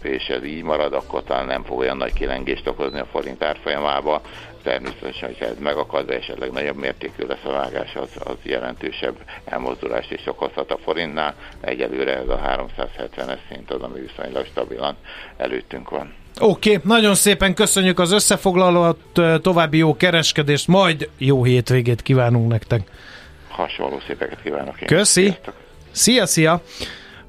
és 0.03 0.27
ez 0.29 0.45
így 0.45 0.63
marad, 0.63 0.93
akkor 0.93 1.25
talán 1.25 1.47
nem 1.47 1.65
fog 1.65 1.79
olyan 1.79 1.97
nagy 1.97 2.13
kilengést 2.13 2.67
okozni 2.67 3.01
a 3.01 3.07
forint 3.07 3.43
árfolyamába. 3.43 4.21
Természetesen, 4.63 5.29
hogyha 5.29 5.45
ez 5.45 5.59
megakad, 5.59 6.11
esetleg 6.11 6.53
nagyobb 6.53 6.77
mértékű 6.77 7.27
lesz 7.27 7.45
a 7.45 7.51
vágás, 7.51 7.95
az, 7.95 8.11
az 8.25 8.37
jelentősebb 8.43 9.17
elmozdulást 9.45 10.13
is 10.13 10.27
okozhat 10.27 10.71
a 10.71 10.79
forintnál. 10.79 11.35
Egyelőre 11.61 12.17
ez 12.17 12.29
a 12.29 12.41
370-es 12.79 13.39
szint 13.51 13.71
az, 13.71 13.83
ami 13.83 14.01
viszonylag 14.01 14.47
stabilan 14.47 14.97
előttünk 15.37 15.91
van. 15.91 16.26
Oké, 16.41 16.75
okay, 16.75 16.83
nagyon 16.85 17.15
szépen 17.15 17.55
köszönjük 17.55 17.99
az 17.99 18.13
összefoglalót, 18.13 18.99
további 19.43 19.79
jó 19.79 19.97
kereskedést, 19.97 20.69
majd 20.69 21.09
jó 21.19 21.45
hétvégét 21.45 22.03
kívánunk 22.03 22.51
nektek. 22.51 22.83
Hasonló 23.49 24.01
szépeket 24.07 24.43
kívánok 24.43 24.81
én. 24.81 24.87
Köszi! 24.87 25.23
Sziasztok. 25.23 25.55
Szia, 25.91 26.27
szia! 26.27 26.63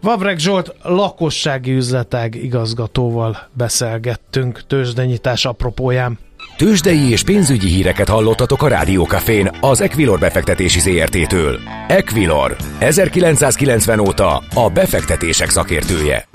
Vavreg 0.01 0.37
Zsolt 0.37 0.75
lakossági 0.83 1.71
üzletág 1.71 2.35
igazgatóval 2.35 3.47
beszélgettünk 3.53 4.61
tőzsdenyítás 4.67 5.45
apropóján. 5.45 6.19
Tőzsdei 6.57 7.09
és 7.09 7.23
pénzügyi 7.23 7.67
híreket 7.67 8.09
hallottatok 8.09 8.61
a 8.61 8.67
Rádiókafén 8.67 9.51
az 9.61 9.81
Equilor 9.81 10.19
befektetési 10.19 10.79
ZRT-től. 10.79 11.59
Equilor, 11.87 12.55
1990 12.79 13.99
óta 13.99 14.43
a 14.53 14.69
befektetések 14.69 15.49
szakértője. 15.49 16.27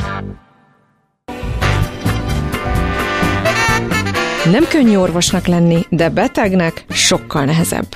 Nem 4.53 4.69
könnyű 4.69 4.97
orvosnak 4.97 5.47
lenni, 5.47 5.87
de 5.89 6.09
betegnek 6.09 6.85
sokkal 6.89 7.45
nehezebb. 7.45 7.87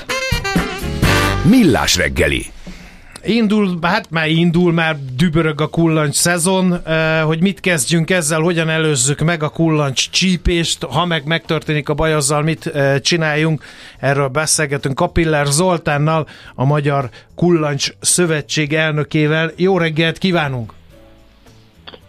Millás 1.42 1.97
reggeli 1.97 2.47
Indul, 3.25 3.79
hát 3.83 4.11
már 4.11 4.29
indul, 4.29 4.73
már 4.73 4.97
dübörög 5.16 5.61
a 5.61 5.66
kullancs 5.66 6.14
szezon, 6.14 6.83
hogy 7.25 7.40
mit 7.40 7.61
kezdjünk 7.61 8.11
ezzel, 8.11 8.40
hogyan 8.40 8.69
előzzük 8.69 9.21
meg 9.21 9.42
a 9.42 9.49
kullancs 9.49 10.11
csípést, 10.11 10.85
ha 10.85 11.05
meg 11.05 11.25
megtörténik 11.25 11.88
a 11.88 11.95
baj, 11.95 12.12
azzal 12.12 12.42
mit 12.42 12.73
csináljunk. 13.01 13.64
Erről 13.99 14.29
beszélgetünk 14.29 14.95
Kapiller 14.95 15.47
Zoltánnal, 15.47 16.27
a 16.55 16.64
Magyar 16.64 17.09
Kullancs 17.35 17.92
Szövetség 18.01 18.73
elnökével. 18.73 19.53
Jó 19.57 19.79
reggelt 19.79 20.19
kívánunk! 20.19 20.73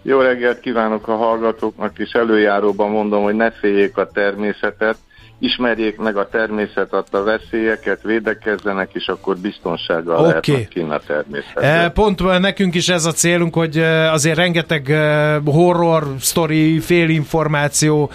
Jó 0.07 0.19
reggelt 0.19 0.59
kívánok 0.59 1.07
a 1.07 1.15
hallgatóknak, 1.15 1.99
és 1.99 2.11
előjáróban 2.11 2.89
mondom, 2.89 3.23
hogy 3.23 3.35
ne 3.35 3.51
féljék 3.51 3.97
a 3.97 4.11
természetet, 4.11 4.97
ismerjék 5.39 5.97
meg 5.97 6.17
a 6.17 6.29
természet 6.29 6.93
adta 6.93 7.23
veszélyeket, 7.23 8.01
védekezzenek, 8.01 8.89
és 8.93 9.07
akkor 9.07 9.37
biztonsággal 9.37 10.15
okay. 10.15 10.27
lehetnek 10.27 10.67
kinn 10.67 10.89
a 10.89 10.99
természetben. 10.99 11.63
E, 11.63 11.89
pont 11.89 12.39
nekünk 12.39 12.75
is 12.75 12.89
ez 12.89 13.05
a 13.05 13.11
célunk, 13.11 13.53
hogy 13.53 13.77
e, 13.77 14.11
azért 14.11 14.37
rengeteg 14.37 14.89
e, 14.89 15.35
horror, 15.45 16.07
sztori, 16.19 16.79
félinformáció 16.79 18.11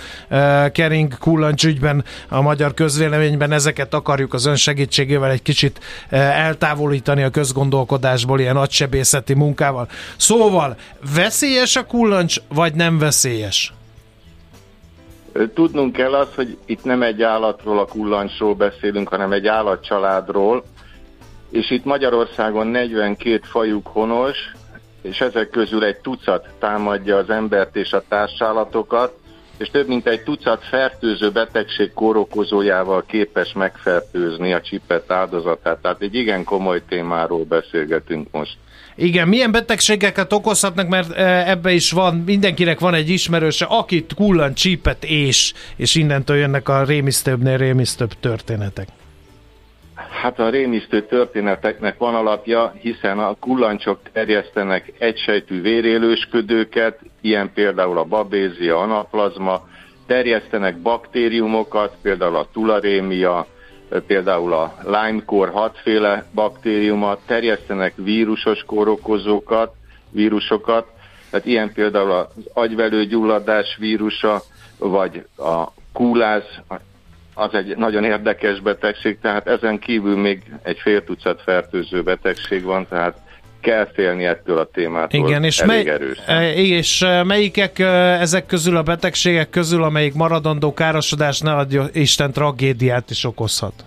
kering 0.72 1.18
kullancs 1.18 1.64
ügyben 1.64 2.04
a 2.28 2.40
magyar 2.40 2.74
közvéleményben, 2.74 3.52
ezeket 3.52 3.94
akarjuk 3.94 4.34
az 4.34 4.46
ön 4.46 4.56
segítségével 4.56 5.30
egy 5.30 5.42
kicsit 5.42 5.80
eltávolítani 6.10 7.22
a 7.22 7.30
közgondolkodásból 7.30 8.40
ilyen 8.40 8.56
agysebészeti 8.56 9.34
munkával. 9.34 9.88
Szóval, 10.16 10.76
veszélyes 11.14 11.76
a 11.76 11.86
kullancs, 11.86 12.36
vagy 12.48 12.74
nem 12.74 12.98
veszélyes? 12.98 13.72
Tudnunk 15.54 15.92
kell 15.92 16.14
az, 16.14 16.34
hogy 16.34 16.58
itt 16.64 16.84
nem 16.84 17.02
egy 17.02 17.22
állatról, 17.22 17.78
a 17.78 17.84
kullancsról 17.84 18.54
beszélünk, 18.54 19.08
hanem 19.08 19.32
egy 19.32 19.46
állatcsaládról, 19.46 20.64
és 21.50 21.70
itt 21.70 21.84
Magyarországon 21.84 22.66
42 22.66 23.40
fajuk 23.42 23.86
honos, 23.86 24.36
és 25.02 25.20
ezek 25.20 25.50
közül 25.50 25.84
egy 25.84 25.96
tucat 25.96 26.48
támadja 26.58 27.16
az 27.16 27.30
embert 27.30 27.76
és 27.76 27.92
a 27.92 28.02
társállatokat, 28.08 29.12
és 29.56 29.70
több 29.70 29.88
mint 29.88 30.06
egy 30.06 30.22
tucat 30.22 30.64
fertőző 30.64 31.30
betegség 31.30 31.92
kórokozójával 31.92 33.04
képes 33.06 33.52
megfertőzni 33.52 34.52
a 34.52 34.60
csipet 34.60 35.10
áldozatát. 35.10 35.78
Tehát 35.78 36.02
egy 36.02 36.14
igen 36.14 36.44
komoly 36.44 36.82
témáról 36.88 37.44
beszélgetünk 37.44 38.28
most. 38.30 38.56
Igen, 38.94 39.28
milyen 39.28 39.52
betegségeket 39.52 40.32
okozhatnak, 40.32 40.88
mert 40.88 41.12
e, 41.12 41.50
ebbe 41.50 41.72
is 41.72 41.90
van, 41.90 42.14
mindenkinek 42.14 42.80
van 42.80 42.94
egy 42.94 43.08
ismerőse, 43.08 43.64
akit 43.64 44.14
kullan 44.14 44.54
csípet 44.54 45.04
és, 45.04 45.52
és 45.76 45.94
innentől 45.94 46.36
jönnek 46.36 46.68
a 46.68 46.84
rémisztőbbnél 46.84 47.56
rémisztőbb 47.56 48.12
történetek. 48.20 48.88
Hát 49.94 50.38
a 50.38 50.48
rémisztő 50.48 51.06
történeteknek 51.06 51.98
van 51.98 52.14
alapja, 52.14 52.74
hiszen 52.80 53.18
a 53.18 53.34
kullancsok 53.34 54.00
terjesztenek 54.12 54.92
egysejtű 54.98 55.62
vérélősködőket, 55.62 56.98
ilyen 57.20 57.50
például 57.54 57.98
a 57.98 58.04
babézia, 58.04 58.78
anaplazma, 58.78 59.68
terjesztenek 60.06 60.76
baktériumokat, 60.76 61.96
például 62.02 62.36
a 62.36 62.48
tularémia, 62.52 63.46
például 64.06 64.52
a 64.52 64.74
Lyme-kór 64.84 65.50
hatféle 65.50 66.24
baktériumot, 66.34 67.20
terjesztenek 67.26 67.92
vírusos 67.96 68.64
kórokozókat, 68.66 69.74
vírusokat, 70.10 70.86
tehát 71.30 71.46
ilyen 71.46 71.72
például 71.72 72.10
az 72.10 72.26
agyvelőgyulladás 72.52 73.76
vírusa, 73.78 74.42
vagy 74.78 75.26
a 75.36 75.64
kúláz, 75.92 76.44
az 77.34 77.54
egy 77.54 77.76
nagyon 77.76 78.04
érdekes 78.04 78.60
betegség, 78.60 79.18
tehát 79.20 79.46
ezen 79.46 79.78
kívül 79.78 80.16
még 80.16 80.42
egy 80.62 80.78
fél 80.78 81.04
tucat 81.04 81.42
fertőző 81.42 82.02
betegség 82.02 82.62
van, 82.62 82.86
tehát 82.88 83.18
kell 83.62 83.88
félni 83.92 84.24
ettől 84.24 84.58
a 84.58 84.64
témától. 84.64 85.28
Igen, 85.28 85.44
és, 85.44 85.60
elég 85.60 85.86
mely, 85.86 85.98
e, 86.26 86.52
és 86.54 87.02
e, 87.02 87.22
melyikek 87.22 87.78
e, 87.78 87.86
ezek 88.20 88.46
közül 88.46 88.76
a 88.76 88.82
betegségek 88.82 89.50
közül, 89.50 89.82
amelyik 89.82 90.14
maradandó 90.14 90.74
károsodás 90.74 91.40
ne 91.40 91.52
adja 91.52 91.84
Isten 91.92 92.32
tragédiát 92.32 93.10
is 93.10 93.24
okozhat? 93.24 93.84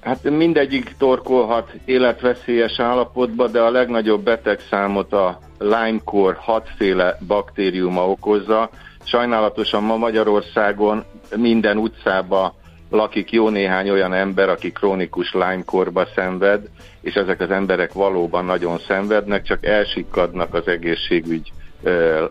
Hát 0.00 0.30
mindegyik 0.30 0.94
torkolhat 0.98 1.70
életveszélyes 1.84 2.80
állapotba, 2.80 3.48
de 3.48 3.60
a 3.60 3.70
legnagyobb 3.70 4.22
betegszámot 4.22 5.12
a 5.12 5.38
Lyme-kór 5.58 6.36
hatféle 6.38 7.18
baktériuma 7.26 8.08
okozza. 8.08 8.70
Sajnálatosan 9.04 9.82
ma 9.82 9.96
Magyarországon 9.96 11.04
minden 11.36 11.76
utcába 11.76 12.54
lakik 12.90 13.32
jó 13.32 13.48
néhány 13.48 13.90
olyan 13.90 14.14
ember, 14.14 14.48
aki 14.48 14.72
krónikus 14.72 15.32
Lyme-korba 15.32 16.06
szenved, 16.14 16.68
és 17.00 17.14
ezek 17.14 17.40
az 17.40 17.50
emberek 17.50 17.92
valóban 17.92 18.44
nagyon 18.44 18.78
szenvednek, 18.78 19.42
csak 19.42 19.66
elsikkadnak 19.66 20.54
az 20.54 20.68
egészségügy 20.68 21.52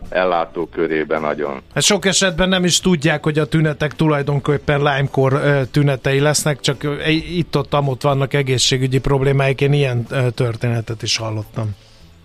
ellátó 0.10 0.66
körében 0.66 1.22
nagyon. 1.22 1.62
Hát 1.74 1.84
sok 1.84 2.06
esetben 2.06 2.50
nem 2.50 2.64
is 2.64 2.80
tudják, 2.80 3.24
hogy 3.24 3.40
a 3.40 3.46
tünetek 3.46 3.94
tulajdonképpen 3.94 4.80
Lyme-kor 4.80 5.42
tünetei 5.72 6.20
lesznek, 6.20 6.60
csak 6.60 6.84
itt-ott 7.30 7.74
amott 7.74 8.02
vannak 8.02 8.34
egészségügyi 8.34 9.00
problémáik, 9.00 9.62
én 9.62 9.74
ilyen 9.74 10.08
történetet 10.36 11.02
is 11.02 11.18
hallottam. 11.18 11.76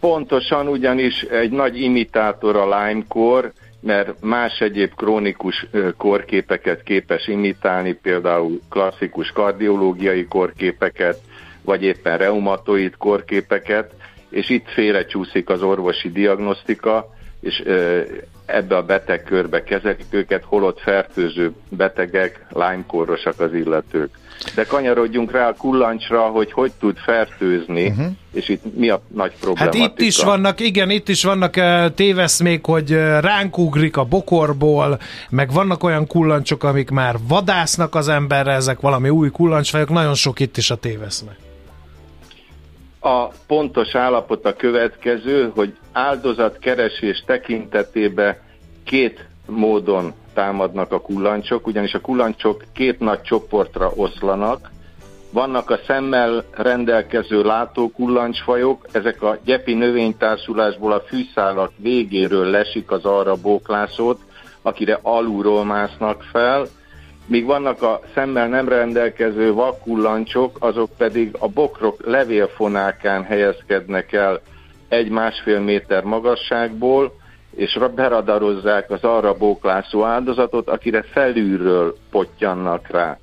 Pontosan, 0.01 0.69
ugyanis 0.69 1.23
egy 1.23 1.51
nagy 1.51 1.81
imitátor 1.81 2.57
a 2.57 2.65
Lyme-kor, 2.65 3.53
mert 3.85 4.21
más 4.21 4.61
egyéb 4.61 4.95
krónikus 4.95 5.67
korképeket 5.97 6.83
képes 6.83 7.29
imitálni, 7.29 7.93
például 7.93 8.61
klasszikus 8.71 9.31
kardiológiai 9.31 10.25
korképeket, 10.25 11.19
vagy 11.63 11.83
éppen 11.83 12.19
reumatoid 12.19 12.97
korképeket, 12.97 13.95
és 14.31 14.49
itt 14.49 14.69
félrecsúszik 14.69 15.49
az 15.49 15.63
orvosi 15.63 16.11
diagnosztika, 16.11 17.15
és 17.41 17.63
ebbe 18.47 18.77
a 18.77 18.83
betegkörbe 18.83 19.63
kezelik 19.63 20.07
őket, 20.11 20.45
holott 20.45 20.81
fertőző 20.81 21.53
betegek, 21.69 22.47
lánykorosak 22.51 23.41
az 23.41 23.55
illetők. 23.55 24.11
De 24.55 24.65
kanyarodjunk 24.65 25.33
rá 25.33 25.49
a 25.49 25.55
kullancsra, 25.55 26.21
hogy 26.21 26.53
hogy 26.53 26.73
tud 26.81 26.97
fertőzni, 26.99 27.87
uh-huh. 27.87 28.07
és 28.33 28.49
itt 28.49 28.77
mi 28.77 28.89
a 28.89 29.01
nagy 29.15 29.33
probléma. 29.41 29.65
Hát 29.65 29.75
itt 29.75 30.01
is 30.01 30.23
vannak, 30.23 30.61
igen, 30.61 30.91
itt 30.91 31.09
is 31.09 31.25
vannak 31.25 31.55
téveszmék, 31.95 32.65
hogy 32.65 32.91
ránk 33.21 33.59
ugrik 33.59 33.97
a 33.97 34.05
bokorból, 34.05 34.99
meg 35.31 35.53
vannak 35.53 35.83
olyan 35.83 36.07
kullancsok, 36.07 36.65
amik 36.65 36.91
már 36.91 37.17
vadásznak 37.29 37.95
az 37.95 38.09
emberre, 38.09 38.53
ezek 38.53 38.81
valami 38.81 39.09
új 39.09 39.31
kullancsfajok, 39.31 39.89
nagyon 39.89 40.15
sok 40.15 40.41
itt 40.41 40.57
is 40.57 40.71
a 40.71 40.77
téveszme. 40.77 41.37
A 43.07 43.29
pontos 43.47 43.95
állapot 43.95 44.45
a 44.45 44.57
következő, 44.57 45.51
hogy 45.55 45.77
áldozatkeresés 45.93 47.23
tekintetében 47.27 48.37
két 48.85 49.27
módon 49.47 50.13
támadnak 50.35 50.93
a 50.93 51.01
kullancsok, 51.01 51.67
ugyanis 51.67 51.95
a 51.95 52.01
kullancsok 52.01 52.65
két 52.73 53.01
nagy 53.01 53.23
csoportra 53.23 53.91
oszlanak. 53.97 54.71
Vannak 55.33 55.71
a 55.71 55.79
szemmel 55.87 56.45
rendelkező 56.51 57.43
látókullancsfajok, 57.43 58.87
ezek 58.93 59.23
a 59.23 59.39
gyepi 59.45 59.75
növénytársulásból 59.75 60.93
a 60.93 61.01
fűszálak 61.01 61.73
végéről 61.77 62.51
lesik 62.51 62.91
az 62.91 63.05
arra 63.05 63.35
bóklászót, 63.35 64.21
akire 64.63 64.99
alulról 65.03 65.65
másznak 65.65 66.23
fel, 66.23 66.67
míg 67.27 67.45
vannak 67.45 67.83
a 67.83 68.01
szemmel 68.15 68.49
nem 68.49 68.69
rendelkező 68.69 69.53
vakkullancsok, 69.53 70.57
azok 70.61 70.91
pedig 70.97 71.37
a 71.39 71.49
bokrok 71.49 72.07
levélfonákán 72.07 73.25
helyezkednek 73.25 74.13
el 74.13 74.41
egy-másfél 74.89 75.61
méter 75.61 76.03
magasságból, 76.03 77.13
és 77.57 77.79
beradarozzák 77.95 78.91
az 78.91 79.05
arra 79.05 79.37
bóklászó 79.37 80.05
áldozatot, 80.05 80.69
akire 80.69 81.03
felülről 81.03 81.97
potyannak 82.11 82.89
rá. 82.91 83.19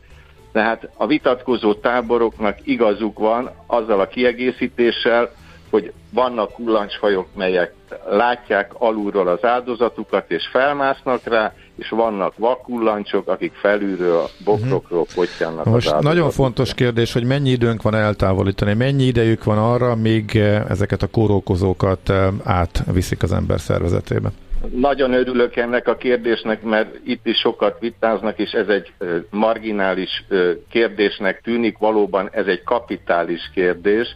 Tehát 0.52 0.90
a 0.98 1.08
vitatkozó 1.08 1.74
táboroknak 1.74 2.58
igazuk 2.64 3.20
van 3.20 3.50
azzal 3.68 4.00
a 4.00 4.08
kiegészítéssel, 4.08 5.32
hogy 5.70 5.94
vannak 6.14 6.52
kullancsfajok, 6.52 7.28
melyek 7.36 7.74
látják 8.10 8.72
alulról 8.74 9.28
az 9.28 9.46
áldozatukat 9.46 10.32
és 10.32 10.48
felmásznak 10.52 11.24
rá, 11.24 11.54
és 11.82 11.90
vannak 11.90 12.34
vakullancsok, 12.38 13.28
akik 13.28 13.54
felülről 13.54 14.18
a 14.18 14.30
bokrokról 14.44 15.06
potyannak 15.16 15.66
Most 15.66 15.92
az 15.92 16.04
nagyon 16.04 16.30
fontos 16.30 16.74
kérdés, 16.74 17.14
hogy 17.14 17.26
mennyi 17.26 17.50
időnk 17.50 17.82
van 17.82 17.96
eltávolítani, 17.96 18.74
mennyi 18.74 19.04
idejük 19.04 19.44
van 19.44 19.58
arra, 19.58 19.96
míg 19.96 20.36
eh, 20.36 20.70
ezeket 20.70 21.02
a 21.02 21.08
kórokozókat 21.08 22.10
eh, 22.10 22.28
átviszik 22.44 23.24
az 23.24 23.34
ember 23.34 23.60
szervezetébe? 23.60 24.30
Nagyon 24.76 25.14
örülök 25.14 25.56
ennek 25.56 25.88
a 25.88 25.96
kérdésnek, 25.96 26.64
mert 26.64 27.00
itt 27.06 27.26
is 27.26 27.38
sokat 27.38 27.80
vitáznak, 27.80 28.40
és 28.40 28.52
ez 28.52 28.68
egy 28.68 28.92
eh, 28.98 29.10
marginális 29.30 30.26
kérdésnek 30.70 31.42
tűnik, 31.42 31.78
valóban 31.78 32.30
ez 32.32 32.46
egy 32.46 32.64
kapitális 32.64 33.52
kérdés, 33.54 34.16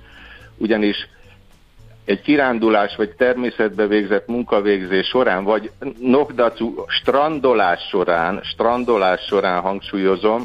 ugyanis 0.57 1.09
egy 2.05 2.21
kirándulás 2.21 2.95
vagy 2.95 3.09
természetbe 3.09 3.87
végzett 3.87 4.27
munkavégzés 4.27 5.07
során, 5.07 5.43
vagy 5.43 5.71
nokdacu 5.99 6.73
strandolás 6.87 7.87
során, 7.89 8.39
strandolás 8.43 9.21
során 9.21 9.61
hangsúlyozom, 9.61 10.43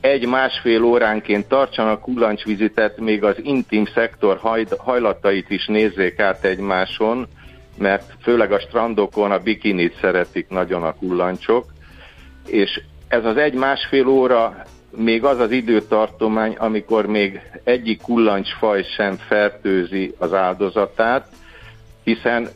egy-másfél 0.00 0.82
óránként 0.82 1.48
tartsanak 1.48 2.00
kullancsvizitet, 2.00 2.98
még 2.98 3.24
az 3.24 3.36
intim 3.42 3.84
szektor 3.94 4.40
hajlatait 4.78 5.50
is 5.50 5.66
nézzék 5.66 6.20
át 6.20 6.44
egymáson, 6.44 7.26
mert 7.78 8.12
főleg 8.22 8.52
a 8.52 8.60
strandokon 8.60 9.30
a 9.30 9.38
bikinit 9.38 9.98
szeretik 10.00 10.48
nagyon 10.48 10.82
a 10.82 10.94
kullancsok, 10.94 11.64
és 12.46 12.80
ez 13.08 13.24
az 13.24 13.36
egy-másfél 13.36 14.06
óra 14.06 14.62
még 14.90 15.24
az 15.24 15.38
az 15.38 15.50
időtartomány, 15.50 16.54
amikor 16.58 17.06
még 17.06 17.40
egyik 17.64 18.02
kullancsfaj 18.02 18.82
sem 18.82 19.16
fertőzi 19.16 20.14
az 20.18 20.32
áldozatát, 20.32 21.26
hiszen 22.02 22.48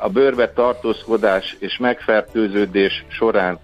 a 0.00 0.08
bőrbe 0.08 0.52
tartózkodás 0.52 1.56
és 1.58 1.78
megfertőződés 1.78 3.04
során 3.08 3.58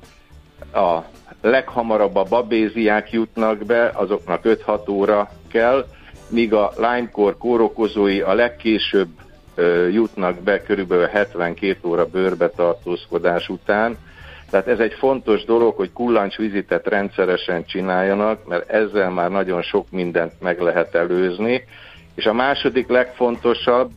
a 0.72 0.98
leghamarabb 1.40 2.16
a 2.16 2.22
babéziák 2.22 3.12
jutnak 3.12 3.64
be, 3.64 3.90
azoknak 3.94 4.40
5-6 4.44 4.90
óra 4.90 5.30
kell, 5.48 5.86
míg 6.28 6.54
a 6.54 6.72
Lyme-kor 6.76 7.38
kórokozói 7.38 8.20
a 8.20 8.34
legkésőbb 8.34 9.08
jutnak 9.90 10.40
be 10.40 10.62
körülbelül 10.62 11.06
72 11.06 11.78
óra 11.88 12.06
bőrbe 12.06 12.48
tartózkodás 12.48 13.48
után, 13.48 13.96
tehát 14.52 14.68
ez 14.68 14.78
egy 14.78 14.94
fontos 14.94 15.44
dolog, 15.44 15.76
hogy 15.76 15.92
kullancsvizitet 15.92 16.86
rendszeresen 16.86 17.64
csináljanak, 17.64 18.46
mert 18.46 18.70
ezzel 18.70 19.10
már 19.10 19.30
nagyon 19.30 19.62
sok 19.62 19.90
mindent 19.90 20.32
meg 20.40 20.60
lehet 20.60 20.94
előzni. 20.94 21.64
És 22.14 22.24
a 22.24 22.32
második 22.32 22.88
legfontosabb, 22.88 23.90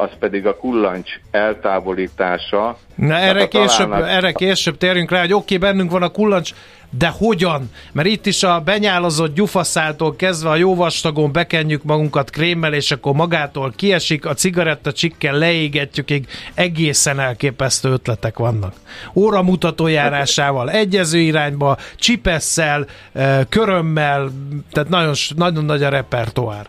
az 0.00 0.10
pedig 0.18 0.46
a 0.46 0.56
kullancs 0.56 1.10
eltávolítása. 1.30 2.76
Na 2.94 3.14
erre 3.14 3.48
később, 3.48 3.92
erre 3.92 4.32
később 4.32 4.76
térjünk 4.76 5.10
rá, 5.10 5.20
hogy 5.20 5.32
oké, 5.32 5.56
okay, 5.56 5.70
bennünk 5.70 5.90
van 5.90 6.02
a 6.02 6.08
kullancs, 6.08 6.52
de 6.98 7.08
hogyan? 7.08 7.70
Mert 7.92 8.08
itt 8.08 8.26
is 8.26 8.42
a 8.42 8.60
benyálozott 8.60 9.34
gyufaszáltól 9.34 10.16
kezdve 10.16 10.48
a 10.50 10.56
jó 10.56 10.74
vastagon 10.74 11.32
bekenjük 11.32 11.82
magunkat 11.82 12.30
krémmel, 12.30 12.74
és 12.74 12.90
akkor 12.90 13.14
magától 13.14 13.72
kiesik, 13.76 14.26
a 14.26 14.34
cigaretta 14.34 14.92
csikkel 14.92 15.34
leégetjük, 15.38 16.10
így 16.10 16.26
egészen 16.54 17.20
elképesztő 17.20 17.90
ötletek 17.90 18.38
vannak. 18.38 18.74
Óramutató 19.14 19.86
járásával, 19.86 20.70
egyező 20.70 21.18
irányba, 21.18 21.76
csipesszel, 21.96 22.86
eh, 23.12 23.40
körömmel, 23.48 24.30
tehát 24.72 24.88
nagyon, 24.88 25.14
nagyon 25.36 25.64
nagy 25.64 25.82
a 25.82 25.88
repertoár. 25.88 26.66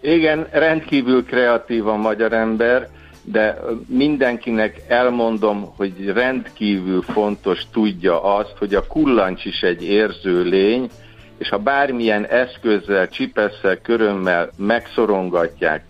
Igen, 0.00 0.46
rendkívül 0.50 1.24
kreatív 1.24 1.86
a 1.86 1.96
magyar 1.96 2.32
ember, 2.32 2.88
de 3.22 3.58
mindenkinek 3.86 4.80
elmondom, 4.88 5.72
hogy 5.76 6.06
rendkívül 6.06 7.02
fontos 7.02 7.62
tudja 7.72 8.22
azt, 8.22 8.54
hogy 8.58 8.74
a 8.74 8.86
kullancs 8.86 9.44
is 9.44 9.60
egy 9.60 9.84
érző 9.84 10.42
lény, 10.42 10.90
és 11.38 11.48
ha 11.48 11.58
bármilyen 11.58 12.26
eszközzel, 12.26 13.08
csipesszel, 13.08 13.80
körömmel 13.80 14.50
megszorongatják, 14.56 15.84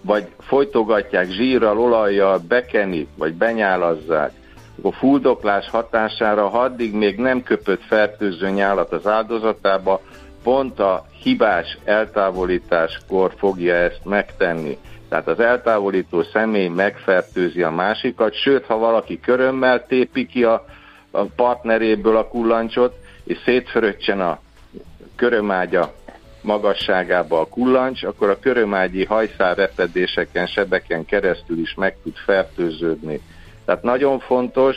vagy 0.00 0.26
folytogatják 0.38 1.30
zsírral, 1.30 1.78
olajjal, 1.78 2.38
bekeni, 2.48 3.06
vagy 3.16 3.34
benyálazzák, 3.34 4.32
akkor 4.78 4.94
fuldoklás 4.94 5.70
hatására, 5.70 6.48
ha 6.48 6.58
addig 6.58 6.94
még 6.94 7.16
nem 7.18 7.42
köpött 7.42 7.82
fertőző 7.82 8.50
nyálat 8.50 8.92
az 8.92 9.06
áldozatába, 9.06 10.00
pont 10.44 10.80
a 10.80 11.06
hibás 11.22 11.78
eltávolításkor 11.84 13.32
fogja 13.36 13.74
ezt 13.74 14.04
megtenni. 14.04 14.78
Tehát 15.08 15.28
az 15.28 15.40
eltávolító 15.40 16.22
személy 16.22 16.68
megfertőzi 16.68 17.62
a 17.62 17.70
másikat, 17.70 18.34
sőt, 18.34 18.64
ha 18.64 18.78
valaki 18.78 19.20
körömmel 19.20 19.86
tépi 19.86 20.26
ki 20.26 20.44
a, 20.44 20.64
a 21.10 21.24
partneréből 21.24 22.16
a 22.16 22.28
kullancsot, 22.28 22.94
és 23.24 23.38
szétföröccsen 23.44 24.20
a 24.20 24.40
körömágya 25.16 25.92
magasságába 26.40 27.40
a 27.40 27.48
kullancs, 27.48 28.02
akkor 28.02 28.30
a 28.30 28.38
körömágyi 28.38 29.04
hajszárrepedéseken, 29.04 30.46
sebeken 30.46 31.04
keresztül 31.04 31.58
is 31.58 31.74
meg 31.74 31.96
tud 32.02 32.16
fertőződni. 32.16 33.20
Tehát 33.64 33.82
nagyon 33.82 34.18
fontos, 34.18 34.76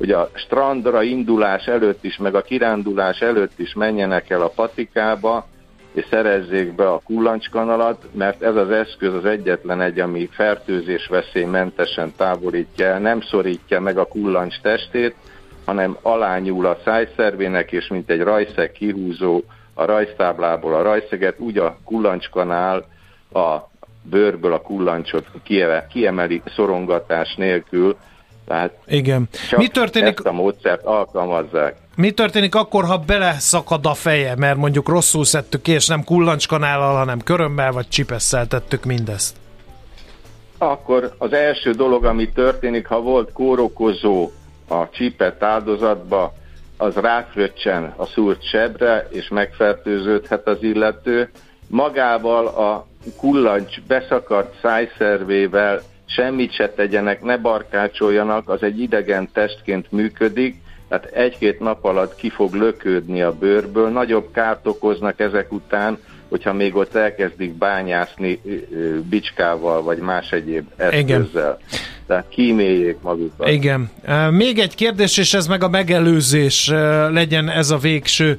hogy 0.00 0.10
a 0.10 0.30
strandra 0.34 1.02
indulás 1.02 1.66
előtt 1.66 2.04
is, 2.04 2.16
meg 2.16 2.34
a 2.34 2.42
kirándulás 2.42 3.20
előtt 3.20 3.58
is 3.58 3.74
menjenek 3.74 4.30
el 4.30 4.42
a 4.42 4.52
patikába, 4.54 5.46
és 5.92 6.06
szerezzék 6.10 6.74
be 6.74 6.90
a 6.90 7.00
kullancskanalat, 7.04 8.06
mert 8.12 8.42
ez 8.42 8.56
az 8.56 8.70
eszköz 8.70 9.14
az 9.14 9.24
egyetlen 9.24 9.80
egy, 9.80 10.00
ami 10.00 10.28
fertőzés 10.32 11.06
veszélymentesen 11.06 12.12
távolítja 12.16 12.98
nem 12.98 13.20
szorítja 13.20 13.80
meg 13.80 13.98
a 13.98 14.04
kullancs 14.04 14.60
testét, 14.60 15.14
hanem 15.64 15.96
alányúl 16.02 16.66
a 16.66 16.78
szájszervének, 16.84 17.72
és 17.72 17.88
mint 17.88 18.10
egy 18.10 18.20
rajszeg 18.20 18.72
kihúzó 18.72 19.42
a 19.74 19.84
rajztáblából 19.84 20.74
a 20.74 20.82
rajszeget, 20.82 21.38
úgy 21.38 21.58
a 21.58 21.76
kullancskanál 21.84 22.84
a 23.32 23.56
bőrből 24.02 24.52
a 24.52 24.60
kullancsot 24.60 25.26
kiemeli 25.88 26.42
szorongatás 26.54 27.34
nélkül, 27.34 27.96
tehát 28.50 28.72
Igen. 28.86 29.28
Mi 29.56 29.68
történik? 29.68 30.18
Ezt 30.18 30.26
a 30.26 30.32
módszert 30.32 30.84
alkalmazzák. 30.84 31.76
Mi 31.96 32.10
történik 32.10 32.54
akkor, 32.54 32.84
ha 32.84 32.98
beleszakad 32.98 33.86
a 33.86 33.94
feje, 33.94 34.34
mert 34.36 34.56
mondjuk 34.56 34.88
rosszul 34.88 35.24
szedtük 35.24 35.62
ki, 35.62 35.72
és 35.72 35.86
nem 35.86 36.04
kullancskanállal, 36.04 36.96
hanem 36.96 37.20
körömmel 37.20 37.72
vagy 37.72 37.88
csipesszel 37.88 38.46
tettük 38.46 38.84
mindezt? 38.84 39.36
Akkor 40.58 41.14
az 41.18 41.32
első 41.32 41.70
dolog, 41.70 42.04
ami 42.04 42.28
történik, 42.28 42.86
ha 42.86 43.00
volt 43.00 43.32
kórokozó 43.32 44.30
a 44.68 44.88
csípett 44.90 45.42
áldozatba, 45.42 46.32
az 46.76 46.94
ráfröccsen 46.94 47.94
a 47.96 48.06
szúrt 48.06 48.48
sebre, 48.48 49.08
és 49.10 49.28
megfertőződhet 49.28 50.46
az 50.48 50.62
illető. 50.62 51.30
Magával 51.66 52.46
a 52.46 52.86
kullancs 53.16 53.80
beszakadt 53.86 54.54
szájszervével 54.62 55.82
semmit 56.10 56.52
se 56.52 56.68
tegyenek, 56.68 57.22
ne 57.22 57.36
barkácsoljanak, 57.36 58.48
az 58.48 58.62
egy 58.62 58.80
idegen 58.80 59.28
testként 59.32 59.92
működik, 59.92 60.54
tehát 60.88 61.04
egy-két 61.04 61.60
nap 61.60 61.84
alatt 61.84 62.14
ki 62.14 62.30
fog 62.30 62.54
lökődni 62.54 63.22
a 63.22 63.32
bőrből, 63.38 63.88
nagyobb 63.88 64.32
kárt 64.32 64.66
okoznak 64.66 65.20
ezek 65.20 65.52
után, 65.52 65.98
hogyha 66.30 66.52
még 66.52 66.76
ott 66.76 66.94
elkezdik 66.94 67.52
bányászni 67.52 68.40
bicskával, 69.08 69.82
vagy 69.82 69.98
más 69.98 70.30
egyéb 70.30 70.64
eszközzel. 70.76 70.98
Igen 71.00 71.58
tehát 72.10 72.28
kíméljék 72.28 72.96
magukat. 73.00 73.48
Igen. 73.48 73.90
Még 74.30 74.58
egy 74.58 74.74
kérdés, 74.74 75.16
és 75.16 75.34
ez 75.34 75.46
meg 75.46 75.62
a 75.62 75.68
megelőzés 75.68 76.68
legyen 77.10 77.48
ez 77.48 77.70
a 77.70 77.78
végső 77.78 78.38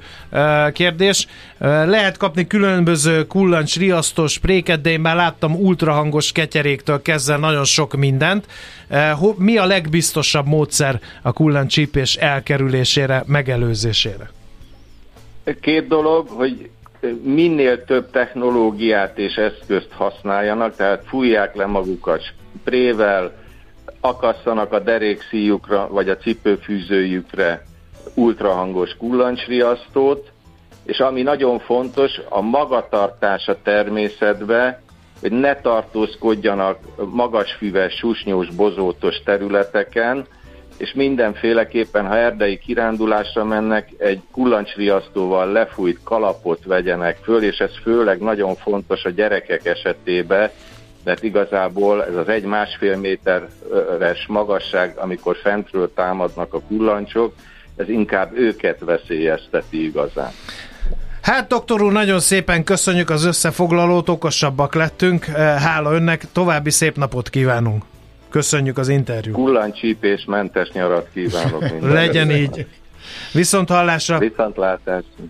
kérdés. 0.73 1.27
Lehet 1.59 2.17
kapni 2.17 2.47
különböző 2.47 3.25
kullancs, 3.27 3.77
riasztós 3.77 4.31
spréket, 4.31 4.81
de 4.81 4.89
én 4.89 4.99
már 4.99 5.15
láttam 5.15 5.55
ultrahangos 5.55 6.31
ketyeréktől 6.31 7.01
kezdve 7.01 7.37
nagyon 7.37 7.63
sok 7.63 7.95
mindent. 7.95 8.45
Mi 9.35 9.57
a 9.57 9.65
legbiztosabb 9.65 10.47
módszer 10.47 10.99
a 11.21 11.31
kullancsípés 11.31 12.15
elkerülésére, 12.15 13.23
megelőzésére? 13.27 14.29
Két 15.61 15.87
dolog, 15.87 16.27
hogy 16.27 16.69
minél 17.23 17.85
több 17.85 18.09
technológiát 18.09 19.17
és 19.17 19.35
eszközt 19.35 19.91
használjanak, 19.91 20.75
tehát 20.75 21.03
fújják 21.05 21.55
le 21.55 21.65
magukat 21.65 22.21
sprével, 22.21 23.31
akasszanak 24.01 24.73
a 24.73 24.79
derékszíjukra 24.79 25.87
vagy 25.91 26.09
a 26.09 26.17
cipőfűzőjükre 26.17 27.63
ultrahangos 28.15 28.95
kullancsriasztót, 28.97 30.31
és 30.85 30.99
ami 30.99 31.21
nagyon 31.21 31.59
fontos, 31.59 32.11
a 32.29 32.41
magatartás 32.41 33.47
a 33.47 33.61
természetbe, 33.61 34.81
hogy 35.21 35.31
ne 35.31 35.55
tartózkodjanak 35.55 36.77
magasfüves, 37.11 37.93
susnyós, 37.93 38.49
bozótos 38.49 39.23
területeken, 39.23 40.25
és 40.81 40.93
mindenféleképpen, 40.93 42.07
ha 42.07 42.17
erdei 42.17 42.57
kirándulásra 42.57 43.43
mennek, 43.43 43.89
egy 43.97 44.21
kullancsriasztóval 44.31 45.51
lefújt 45.51 45.99
kalapot 46.03 46.65
vegyenek 46.65 47.17
föl, 47.23 47.43
és 47.43 47.57
ez 47.57 47.71
főleg 47.83 48.19
nagyon 48.19 48.55
fontos 48.55 49.03
a 49.03 49.09
gyerekek 49.09 49.65
esetében, 49.65 50.49
mert 51.03 51.23
igazából 51.23 52.05
ez 52.05 52.15
az 52.15 52.27
egy 52.27 52.43
másfél 52.43 52.97
méteres 52.97 54.25
magasság, 54.27 54.97
amikor 54.97 55.35
fentről 55.43 55.93
támadnak 55.93 56.53
a 56.53 56.61
kullancsok, 56.61 57.33
ez 57.75 57.89
inkább 57.89 58.37
őket 58.37 58.79
veszélyezteti 58.79 59.83
igazán. 59.85 60.31
Hát 61.21 61.47
doktor 61.47 61.81
úr, 61.81 61.91
nagyon 61.91 62.19
szépen 62.19 62.63
köszönjük 62.63 63.09
az 63.09 63.25
összefoglalót, 63.25 64.09
okosabbak 64.09 64.75
lettünk. 64.75 65.25
Hála 65.57 65.93
önnek, 65.93 66.25
további 66.31 66.69
szép 66.69 66.97
napot 66.97 67.29
kívánunk. 67.29 67.83
Köszönjük 68.31 68.77
az 68.77 68.87
interjút. 68.87 69.35
Kullancsípés 69.35 70.25
mentes 70.27 70.69
nyarat 70.73 71.07
kívánok. 71.13 71.63
Legyen 71.93 72.31
így. 72.31 72.65
Viszont 73.33 73.69
hallásra. 73.69 74.17
Viszontlátásra. 74.17 75.23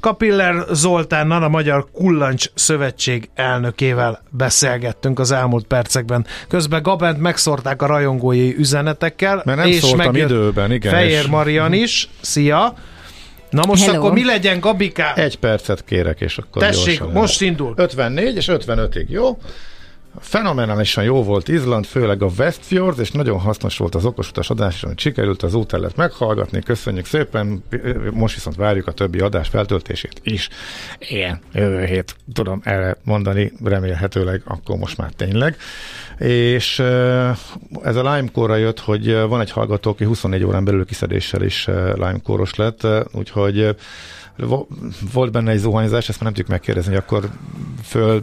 Kapiller 0.00 0.64
Zoltánnal, 0.70 1.42
a 1.42 1.48
Magyar 1.48 1.86
Kullancs 1.92 2.46
Szövetség 2.54 3.28
elnökével 3.34 4.22
beszélgettünk 4.30 5.18
az 5.18 5.30
elmúlt 5.30 5.66
percekben. 5.66 6.26
Közben 6.48 6.82
Gabent 6.82 7.20
megszórták 7.20 7.82
a 7.82 7.86
rajongói 7.86 8.56
üzenetekkel. 8.56 9.42
Mert 9.44 9.58
nem 9.58 9.66
és 9.66 9.94
meg 9.96 10.16
időben, 10.16 10.72
igen. 10.72 10.92
Fejér 10.92 11.20
és... 11.20 11.26
Marian 11.26 11.72
is. 11.72 12.08
Szia! 12.20 12.74
Na 13.50 13.62
most 13.66 13.84
Hello. 13.84 13.98
akkor 13.98 14.12
mi 14.12 14.24
legyen, 14.24 14.60
Gabika? 14.60 15.14
Egy 15.14 15.38
percet 15.38 15.84
kérek, 15.84 16.20
és 16.20 16.38
akkor 16.38 16.62
Tessék, 16.62 17.02
most 17.12 17.40
indul. 17.40 17.72
54 17.76 18.36
és 18.36 18.48
55-ig, 18.50 19.08
jó? 19.08 19.38
Fenomenálisan 20.20 21.04
jó 21.04 21.22
volt 21.22 21.48
Izland, 21.48 21.84
főleg 21.84 22.22
a 22.22 22.30
Westfjord, 22.38 22.98
és 22.98 23.10
nagyon 23.10 23.38
hasznos 23.38 23.76
volt 23.76 23.94
az 23.94 24.04
okosutas 24.04 24.50
adás, 24.50 24.84
amit 24.84 24.98
sikerült 24.98 25.42
az 25.42 25.54
útellet 25.54 25.96
meghallgatni. 25.96 26.62
Köszönjük 26.62 27.06
szépen, 27.06 27.62
most 28.12 28.34
viszont 28.34 28.56
várjuk 28.56 28.86
a 28.86 28.92
többi 28.92 29.18
adás 29.18 29.48
feltöltését 29.48 30.20
is. 30.22 30.48
Én 30.98 31.40
jövő 31.52 31.84
hét 31.84 32.16
tudom 32.32 32.60
erre 32.64 32.96
mondani, 33.04 33.52
remélhetőleg 33.64 34.42
akkor 34.44 34.76
most 34.76 34.96
már 34.96 35.10
tényleg. 35.10 35.56
És 36.18 36.78
ez 37.82 37.96
a 37.96 38.14
Lime 38.14 38.58
jött, 38.58 38.80
hogy 38.80 39.12
van 39.12 39.40
egy 39.40 39.50
hallgató, 39.50 39.90
aki 39.90 40.04
24 40.04 40.44
órán 40.44 40.64
belül 40.64 40.84
kiszedéssel 40.84 41.42
is 41.42 41.66
Lime 41.94 42.20
lett, 42.56 42.86
úgyhogy 43.12 43.76
volt 45.12 45.32
benne 45.32 45.50
egy 45.50 45.58
zuhanyzás, 45.58 46.08
ezt 46.08 46.20
már 46.20 46.24
nem 46.24 46.32
tudjuk 46.32 46.48
megkérdezni, 46.48 46.94
hogy 46.94 47.02
akkor 47.06 47.30
föl 47.82 48.22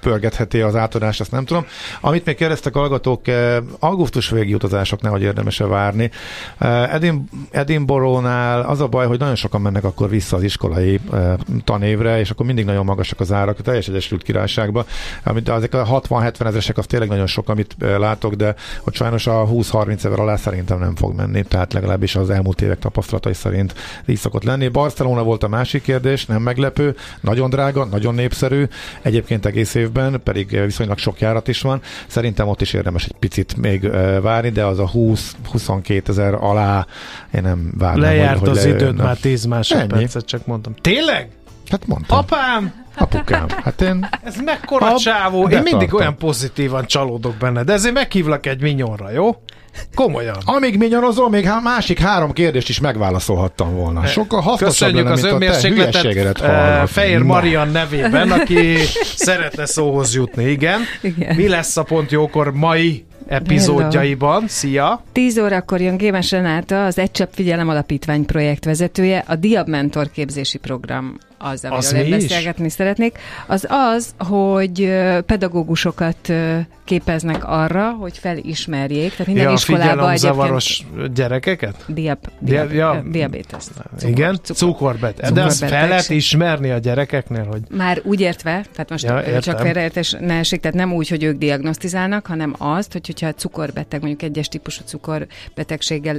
pörgetheti 0.00 0.60
az 0.60 0.76
átadás, 0.76 1.20
ezt 1.20 1.30
nem 1.30 1.44
tudom. 1.44 1.66
Amit 2.00 2.24
még 2.24 2.36
kérdeztek 2.36 2.74
hallgatók, 2.74 3.28
eh, 3.28 3.56
augusztus 3.78 4.30
végi 4.30 4.54
utazások 4.54 5.00
nehogy 5.00 5.22
érdemes-e 5.22 5.66
várni. 5.66 6.10
Eh, 6.58 6.94
Edim, 6.94 7.24
Edinburgh-nál 7.50 8.60
az 8.60 8.80
a 8.80 8.86
baj, 8.86 9.06
hogy 9.06 9.18
nagyon 9.18 9.34
sokan 9.34 9.60
mennek 9.60 9.84
akkor 9.84 10.08
vissza 10.08 10.36
az 10.36 10.42
iskolai 10.42 11.00
eh, 11.12 11.34
tanévre, 11.64 12.18
és 12.18 12.30
akkor 12.30 12.46
mindig 12.46 12.64
nagyon 12.64 12.84
magasak 12.84 13.20
az 13.20 13.32
árak, 13.32 13.58
a 13.58 13.62
teljes 13.62 13.88
Egyesült 13.88 14.22
Királyságban. 14.22 14.84
Amit 15.24 15.48
ezek 15.48 15.74
a 15.74 16.00
60-70 16.08 16.46
ezresek, 16.46 16.78
az 16.78 16.86
tényleg 16.86 17.08
nagyon 17.08 17.26
sok, 17.26 17.48
amit 17.48 17.76
látok, 17.78 18.34
de 18.34 18.54
hogy 18.80 18.94
sajnos 18.94 19.26
a 19.26 19.46
20-30 19.46 20.04
ezer 20.04 20.20
alá 20.20 20.36
szerintem 20.36 20.78
nem 20.78 20.96
fog 20.96 21.14
menni, 21.16 21.42
tehát 21.42 21.72
legalábbis 21.72 22.16
az 22.16 22.30
elmúlt 22.30 22.60
évek 22.60 22.78
tapasztalatai 22.78 23.34
szerint 23.34 23.74
így 24.06 24.16
szokott 24.16 24.44
lenni. 24.44 24.68
Barcelona 24.68 25.22
volt 25.22 25.42
a 25.42 25.48
másik 25.48 25.82
kérdés, 25.82 26.26
nem 26.26 26.42
meglepő, 26.42 26.96
nagyon 27.20 27.50
drága, 27.50 27.84
nagyon 27.84 28.14
népszerű, 28.14 28.66
egyébként 29.02 29.46
egész 29.46 29.74
évben, 29.80 30.20
pedig 30.24 30.54
eh, 30.54 30.64
viszonylag 30.64 30.98
sok 30.98 31.20
járat 31.20 31.48
is 31.48 31.60
van. 31.60 31.80
Szerintem 32.06 32.48
ott 32.48 32.60
is 32.60 32.72
érdemes 32.72 33.04
egy 33.04 33.16
picit 33.18 33.56
még 33.56 33.84
eh, 33.84 34.20
várni, 34.20 34.48
de 34.50 34.64
az 34.64 34.78
a 34.78 34.90
20-22 34.94 36.08
ezer 36.08 36.34
alá 36.34 36.86
én 37.34 37.42
nem 37.42 37.72
várnám. 37.78 38.00
Lejárt 38.00 38.38
hogy, 38.38 38.48
hogy 38.48 38.58
az 38.58 38.64
időd 38.64 38.96
már 38.96 39.16
10 39.16 39.44
másodpercet, 39.44 40.24
csak 40.24 40.46
mondtam. 40.46 40.74
Tényleg? 40.80 41.28
Hát 41.70 41.86
mondtam. 41.86 42.18
Apám, 42.18 42.72
Apukám. 42.96 43.46
Hát 43.62 43.80
én 43.80 44.08
ez 44.22 44.36
mekkora 44.44 44.86
Ap- 44.86 44.98
csávó. 44.98 45.48
Én 45.48 45.62
mindig 45.62 45.94
olyan 45.94 46.16
pozitívan 46.16 46.86
csalódok 46.86 47.34
benne, 47.34 47.62
de 47.62 47.72
ezért 47.72 47.94
meghívlak 47.94 48.46
egy 48.46 48.60
minyonra, 48.60 49.10
jó? 49.10 49.42
Komolyan. 49.94 50.36
Amíg 50.44 50.78
minyonozol, 50.78 51.30
még 51.30 51.44
há- 51.44 51.62
másik 51.62 51.98
három 51.98 52.32
kérdést 52.32 52.68
is 52.68 52.80
megválaszolhattam 52.80 53.74
volna. 53.74 54.06
Sokkal 54.06 54.40
hasznosabb 54.40 54.94
lenne, 54.94 55.10
az 55.10 55.22
mint 55.22 55.32
a 55.34 55.38
te 55.38 55.44
önmérsékletet 55.44 56.00
hülyeségedet 56.00 56.40
eh. 56.40 56.86
Fehér. 56.86 57.22
Marian 57.22 57.68
nevében, 57.68 58.30
aki 58.40 58.76
szeretne 59.16 59.66
szóhoz 59.66 60.14
jutni. 60.14 60.44
Igen. 60.44 60.80
Igen. 61.02 61.36
Mi 61.36 61.48
lesz 61.48 61.76
a 61.76 61.82
pont 61.82 62.10
jókor 62.10 62.52
mai 62.52 63.04
epizódjaiban? 63.28 64.44
Szia! 64.48 65.02
10 65.12 65.38
órakor 65.38 65.80
jön 65.80 65.96
Gémes 65.96 66.30
Renáta, 66.30 66.84
az 66.84 66.98
Egy 66.98 67.10
Csepp 67.10 67.32
Figyelem 67.32 67.68
Alapítvány 67.68 68.24
projektvezetője, 68.24 69.24
a 69.26 69.36
Diab 69.36 69.68
Mentor 69.68 70.10
képzési 70.10 70.58
program 70.58 71.16
az, 71.42 71.64
amiről 71.64 72.00
én 72.00 72.10
mi 72.10 72.16
is? 72.16 72.28
beszélgetni 72.28 72.68
szeretnék. 72.68 73.18
Az 73.46 73.66
az, 73.68 74.14
hogy 74.18 74.92
pedagógusokat 75.26 76.32
képeznek 76.84 77.48
arra, 77.48 77.90
hogy 77.90 78.18
felismerjék, 78.18 79.10
tehát 79.10 79.26
minden 79.26 79.44
Ja, 79.44 79.52
iskolában 79.52 79.88
figyelemzavaros 79.88 80.86
gyerekeket? 81.14 81.84
diab, 81.86 82.18
Dia- 82.38 82.68
diab, 82.68 82.72
ja. 82.72 82.94
ja. 82.94 83.02
diabetes. 83.10 83.64
Igen, 84.00 84.38
cukorbeteg. 84.42 85.32
De 85.32 85.42
azt 85.42 85.64
fel 85.64 85.88
lehet 85.88 86.10
ismerni 86.10 86.70
a 86.70 86.78
gyerekeknél, 86.78 87.44
hogy 87.44 87.60
Már 87.76 88.00
úgy 88.04 88.20
értve, 88.20 88.64
tehát 88.72 88.90
most 88.90 89.04
Ja, 89.04 89.20
értem. 89.20 89.40
csak 89.40 89.58
félreértés 89.58 90.16
ne 90.20 90.34
esik, 90.34 90.60
tehát 90.60 90.76
nem 90.76 90.92
úgy, 90.92 91.08
hogy 91.08 91.22
ők 91.22 91.38
diagnosztizálnak, 91.38 92.26
hanem 92.26 92.54
azt, 92.58 92.92
hogy 92.92 93.06
hogyha 93.06 93.32
cukorbeteg, 93.34 94.00
mondjuk 94.00 94.22
egyes 94.22 94.48
típusú 94.48 94.82
cukorbetegséggel 94.84 96.16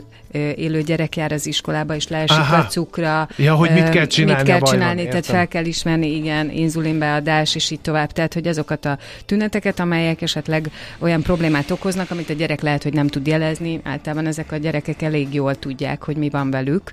élő 0.56 0.82
gyerek 0.82 1.16
jár 1.16 1.32
az 1.32 1.46
iskolába, 1.46 1.96
és 1.96 2.08
leesik 2.08 2.38
Aha. 2.38 2.56
a 2.56 2.66
cukra. 2.66 3.28
Ja, 3.38 3.54
hogy 3.56 3.72
mit 3.74 3.90
kell 3.90 4.06
csinálni, 4.06 4.42
Mit 4.42 4.52
kell 4.52 4.60
csinálni, 4.62 5.08
tehát 5.12 5.26
fel 5.26 5.48
kell 5.48 5.66
ismerni, 5.66 6.16
igen, 6.16 6.50
inzulinbeadás, 6.50 7.56
és 7.56 7.72
így 7.72 7.80
tovább. 7.82 8.12
Tehát, 8.12 8.34
hogy 8.34 8.48
azokat 8.48 8.86
a 8.86 8.98
tüneteket, 9.26 9.80
amelyek 9.80 10.22
esetleg 10.22 10.72
olyan 11.00 11.22
problémát 11.22 11.72
okoznak, 11.72 12.12
amit 12.12 12.30
a 12.30 12.34
gyerek 12.34 12.62
lehet, 12.62 12.84
hogy 12.84 12.94
nem 12.94 13.08
tud 13.08 13.28
jelezni, 13.28 13.80
általában 13.84 14.26
ezek 14.26 14.52
a 14.52 14.58
gyerekek 14.58 15.02
elég 15.02 15.34
jól 15.34 15.56
tudják, 15.56 16.04
hogy 16.04 16.16
mi 16.16 16.30
van 16.30 16.52
velük. 16.52 16.92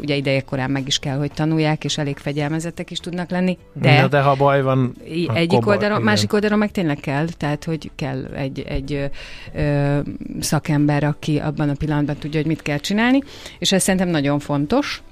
Ugye 0.00 0.14
idejekorán 0.14 0.70
meg 0.70 0.86
is 0.86 0.98
kell, 0.98 1.18
hogy 1.18 1.32
tanulják, 1.32 1.84
és 1.84 1.98
elég 1.98 2.16
fegyelmezettek 2.16 2.90
is 2.90 2.98
tudnak 2.98 3.30
lenni. 3.30 3.58
de, 3.72 4.00
De, 4.00 4.08
de 4.08 4.20
ha 4.20 4.34
baj 4.34 4.62
van, 4.62 4.94
akkor 5.24 5.36
egyik 5.36 5.60
baj, 5.60 5.74
oldalon, 5.74 5.96
igen. 5.96 6.02
másik 6.02 6.32
oldalon 6.32 6.58
meg 6.58 6.70
tényleg 6.70 6.96
kell, 6.96 7.26
tehát 7.36 7.64
hogy 7.64 7.90
kell 7.96 8.24
egy, 8.34 8.64
egy 8.68 9.10
ö, 9.54 9.98
szakember, 10.40 11.04
aki 11.04 11.38
abban 11.38 11.68
a 11.68 11.74
pillanatban 11.74 12.16
tudja, 12.16 12.38
hogy 12.40 12.48
mit 12.48 12.62
kell 12.62 12.78
csinálni, 12.78 13.22
és 13.58 13.72
ez 13.72 13.82
szerintem 13.82 14.08
nagyon 14.08 14.38
fontos. 14.38 15.02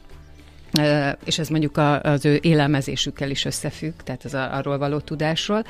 És 1.25 1.39
ez 1.39 1.49
mondjuk 1.49 1.81
az 2.03 2.25
ő 2.25 2.39
élelmezésükkel 2.43 3.31
is 3.31 3.45
összefügg, 3.45 3.93
tehát 4.05 4.25
az 4.25 4.35
a, 4.35 4.57
arról 4.57 4.79
való 4.79 4.99
tudásról. 4.99 5.65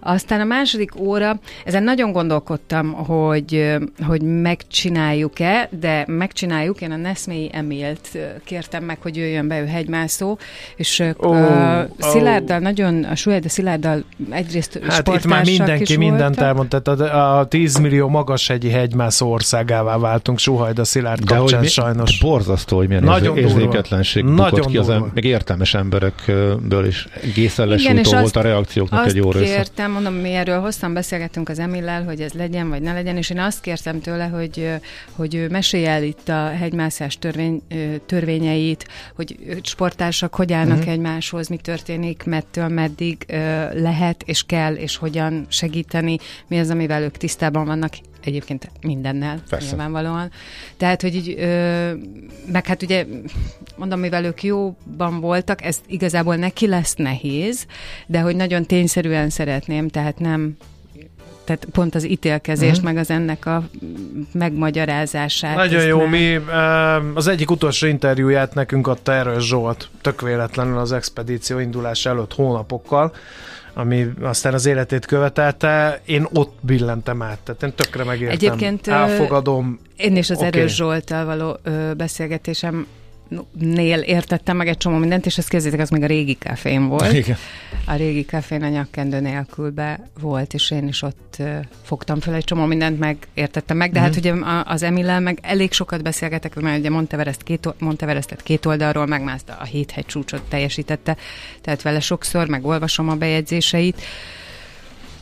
Aztán 0.00 0.40
a 0.40 0.44
második 0.44 1.00
óra, 1.00 1.38
ezen 1.64 1.82
nagyon 1.82 2.12
gondolkodtam, 2.12 2.92
hogy, 2.92 3.76
hogy 4.06 4.22
megcsináljuk-e, 4.22 5.68
de 5.80 6.04
megcsináljuk. 6.06 6.80
Én 6.80 6.90
a 6.90 6.96
Neszmélyi 6.96 7.50
Emilt 7.52 8.08
kértem 8.44 8.84
meg, 8.84 8.98
hogy 9.02 9.16
jöjjön 9.16 9.48
be, 9.48 9.60
ő 9.60 9.66
hegymászó, 9.66 10.38
és 10.76 10.98
ö, 10.98 11.10
ó. 11.26 11.34
Szilárddal 11.98 12.58
nagyon, 12.58 13.04
a 13.04 13.14
Suhely, 13.14 13.40
de 13.40 13.48
Szilárddal 13.48 14.04
egyrészt 14.30 14.80
Hát 14.88 15.08
itt 15.08 15.24
már 15.26 15.44
mindenki 15.44 15.82
is 15.82 15.96
mindent 15.98 16.20
voltak. 16.20 16.44
elmondta. 16.44 16.80
Tehát 16.80 17.00
a, 17.00 17.38
a 17.38 17.44
10 17.46 17.78
millió 17.78 18.08
magashegyi 18.08 18.70
hegymászó 18.70 19.30
országává 19.32 19.96
váltunk 19.98 20.38
Suhajda 20.38 20.84
Szilárd 20.84 21.22
De 21.24 21.30
hogy 21.34 21.38
kapcsán 21.40 21.60
mi, 21.60 21.66
sajnos. 21.66 22.18
borzasztó, 22.20 22.76
hogy 22.76 22.88
milyen 22.88 23.02
Nagyon 23.02 23.36
érzé- 23.36 23.52
durva. 23.52 23.68
Nagyon 24.50 24.70
ki 24.70 24.76
az 24.78 24.88
em- 24.88 25.14
még 25.14 25.24
értelmes 25.24 25.74
emberekből 25.74 26.86
is. 26.86 27.06
Egészen 27.22 27.66
Igen, 27.66 27.78
és 27.78 27.86
lesújtó 27.86 28.10
volt 28.10 28.24
azt- 28.24 28.36
a 28.36 28.40
reakcióknak 28.40 29.04
Azt 29.04 29.14
egy 29.14 29.20
óra 29.20 29.40
össze. 29.40 29.54
kértem, 29.54 29.90
mondom, 29.90 30.14
mi 30.14 30.32
erről 30.32 30.60
hosszan 30.60 30.92
beszélgettünk 30.92 31.48
az 31.48 31.58
Emillel, 31.58 32.04
hogy 32.04 32.20
ez 32.20 32.32
legyen, 32.32 32.68
vagy 32.68 32.82
ne 32.82 32.92
legyen, 32.92 33.16
és 33.16 33.30
én 33.30 33.38
azt 33.38 33.60
kértem 33.60 34.00
tőle, 34.00 34.24
hogy, 34.24 34.70
hogy 35.12 35.34
ő 35.34 35.48
mesélje 35.48 35.90
el 35.90 36.02
itt 36.02 36.28
a 36.28 36.48
hegymászás 36.48 37.18
törvény, 37.18 37.62
törvényeit, 38.06 38.88
hogy 39.14 39.36
sportársak 39.62 40.34
hogy 40.34 40.52
állnak 40.52 40.78
uh-huh. 40.78 40.92
egymáshoz, 40.92 41.48
mi 41.48 41.56
történik, 41.56 42.22
mettől 42.24 42.68
meddig 42.68 43.26
lehet, 43.72 44.22
és 44.26 44.42
kell, 44.42 44.74
és 44.74 44.96
hogyan 44.96 45.46
segíteni, 45.48 46.16
mi 46.46 46.58
az, 46.58 46.70
amivel 46.70 47.02
ők 47.02 47.16
tisztában 47.16 47.64
vannak, 47.64 47.92
egyébként 48.24 48.70
mindennel, 48.80 49.42
Persze. 49.48 49.66
nyilvánvalóan. 49.66 50.30
Tehát, 50.76 51.02
hogy 51.02 51.14
így, 51.14 51.34
ö, 51.38 51.92
meg 52.52 52.66
hát 52.66 52.82
ugye, 52.82 53.06
mondom, 53.76 54.00
mivel 54.00 54.24
ők 54.24 54.42
jóban 54.42 55.20
voltak, 55.20 55.62
ez 55.64 55.78
igazából 55.86 56.36
neki 56.36 56.66
lesz 56.66 56.94
nehéz, 56.94 57.66
de 58.06 58.20
hogy 58.20 58.36
nagyon 58.36 58.64
tényszerűen 58.66 59.30
szeretném, 59.30 59.88
tehát 59.88 60.18
nem 60.18 60.56
tehát 61.44 61.66
pont 61.72 61.94
az 61.94 62.04
ítélkezést, 62.08 62.76
Mhm. 62.76 62.84
meg 62.84 62.96
az 62.96 63.10
ennek 63.10 63.46
a 63.46 63.68
megmagyarázását. 64.32 65.56
Nagyon 65.56 65.84
jó, 65.84 65.98
nem- 65.98 66.08
mi 66.10 66.34
az 67.14 67.26
egyik 67.26 67.50
utolsó 67.50 67.86
interjúját 67.86 68.54
nekünk 68.54 68.86
adta 68.86 69.12
erről 69.12 69.40
Zsolt, 69.40 69.88
tök 70.00 70.20
véletlenül 70.20 70.78
az 70.78 70.92
expedíció 70.92 71.58
indulás 71.58 72.06
előtt 72.06 72.32
hónapokkal, 72.34 73.12
ami 73.74 74.06
aztán 74.20 74.54
az 74.54 74.66
életét 74.66 75.06
követelte, 75.06 76.00
én 76.04 76.26
ott 76.32 76.58
billentem 76.60 77.22
át, 77.22 77.38
tehát 77.38 77.62
én 77.62 77.72
tökre 77.74 78.04
megértem. 78.04 78.34
Egyébként, 78.34 78.86
Elfogadom. 78.86 79.78
Én 79.96 80.16
is 80.16 80.30
az 80.30 80.36
okay. 80.36 80.48
Erős 80.48 80.74
Zsolttal 80.74 81.24
való 81.24 81.56
ö, 81.62 81.92
beszélgetésem 81.96 82.86
nél 83.58 83.98
értettem 84.00 84.56
meg 84.56 84.68
egy 84.68 84.76
csomó 84.76 84.96
mindent, 84.96 85.26
és 85.26 85.38
ezt 85.38 85.48
kezdjétek, 85.48 85.80
az 85.80 85.88
még 85.90 86.02
a 86.02 86.06
régi 86.06 86.38
kafén 86.38 86.86
volt. 86.88 87.12
Igen. 87.12 87.36
A 87.86 87.94
régi 87.94 88.24
kafén 88.24 88.62
a 88.62 88.68
nyakkendő 88.68 89.20
nélkül 89.20 89.70
be 89.70 90.00
volt, 90.20 90.54
és 90.54 90.70
én 90.70 90.88
is 90.88 91.02
ott 91.02 91.42
fogtam 91.82 92.20
fel 92.20 92.34
egy 92.34 92.44
csomó 92.44 92.64
mindent, 92.64 92.98
meg 92.98 93.16
értettem 93.34 93.76
meg, 93.76 93.92
de 93.92 93.98
Mhm. 94.00 94.08
hát 94.08 94.16
ugye 94.18 94.32
a- 94.32 94.64
az 94.66 94.82
Emillel 94.82 95.20
meg 95.20 95.38
elég 95.42 95.72
sokat 95.72 96.02
beszélgetek, 96.02 96.54
mert 96.54 96.78
ugye 96.78 96.90
Monteverest 96.90 97.42
két, 97.42 97.74
Monteverestet 97.78 98.42
két 98.42 98.66
oldalról 98.66 99.06
megmászta, 99.06 99.56
a 99.60 99.64
hét 99.64 99.90
hegy 99.90 100.06
csúcsot 100.06 100.42
teljesítette, 100.42 101.16
tehát 101.60 101.82
vele 101.82 102.00
sokszor, 102.00 102.48
meg 102.48 102.64
olvasom 102.66 103.08
a 103.08 103.14
bejegyzéseit. 103.14 104.00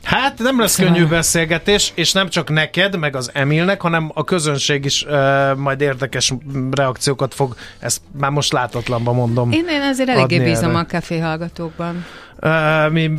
Hát 0.02 0.38
nem 0.38 0.60
lesz 0.60 0.72
Szóval- 0.72 0.92
könnyű 0.92 1.06
beszélgetés, 1.06 1.92
és 1.94 2.12
nem 2.12 2.28
csak 2.28 2.50
neked, 2.50 2.98
meg 2.98 3.16
az 3.16 3.30
Emilnek, 3.32 3.80
hanem 3.80 4.10
a 4.14 4.24
közönség 4.24 4.84
is 4.84 5.04
uh, 5.04 5.56
majd 5.56 5.80
érdekes 5.80 6.32
reakciókat 6.70 7.34
fog, 7.34 7.54
ezt 7.78 8.00
már 8.18 8.30
most 8.30 8.52
látatlanban 8.52 9.14
mondom. 9.14 9.50
Én, 9.50 9.64
én 9.68 9.80
azért 9.80 10.08
eléggé 10.08 10.38
bízom 10.38 10.70
erre. 10.70 10.78
a 10.78 10.86
kafé 10.86 11.18
hallgatókban. 11.18 12.04
Uh, 12.44 12.90
mi 12.92 13.10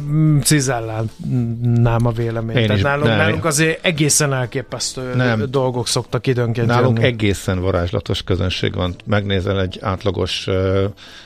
cizellálnám 0.43 2.05
a 2.05 2.11
véleményt. 2.11 2.57
Én 2.69 2.71
is, 2.75 2.81
nálunk, 2.81 3.07
nem. 3.07 3.17
nálunk 3.17 3.45
azért 3.45 3.85
egészen 3.85 4.33
elképesztő 4.33 5.13
Nem. 5.15 5.43
dolgok 5.49 5.87
szoktak 5.87 6.27
időnként 6.27 6.67
Nálunk 6.67 6.97
jönni. 6.97 7.07
egészen 7.07 7.59
varázslatos 7.61 8.21
közönség 8.23 8.73
van. 8.75 8.95
Megnézel 9.05 9.61
egy 9.61 9.79
átlagos, 9.81 10.47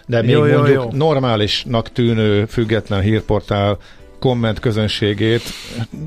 de 0.06 0.22
még 0.22 0.30
Jó, 0.30 0.46
jó, 0.46 0.58
mondjuk 0.58 0.84
jó. 0.92 0.98
normálisnak 0.98 1.92
tűnő 1.92 2.46
független 2.46 3.02
hírportál 3.02 3.78
komment 4.20 4.60
közönségét 4.60 5.42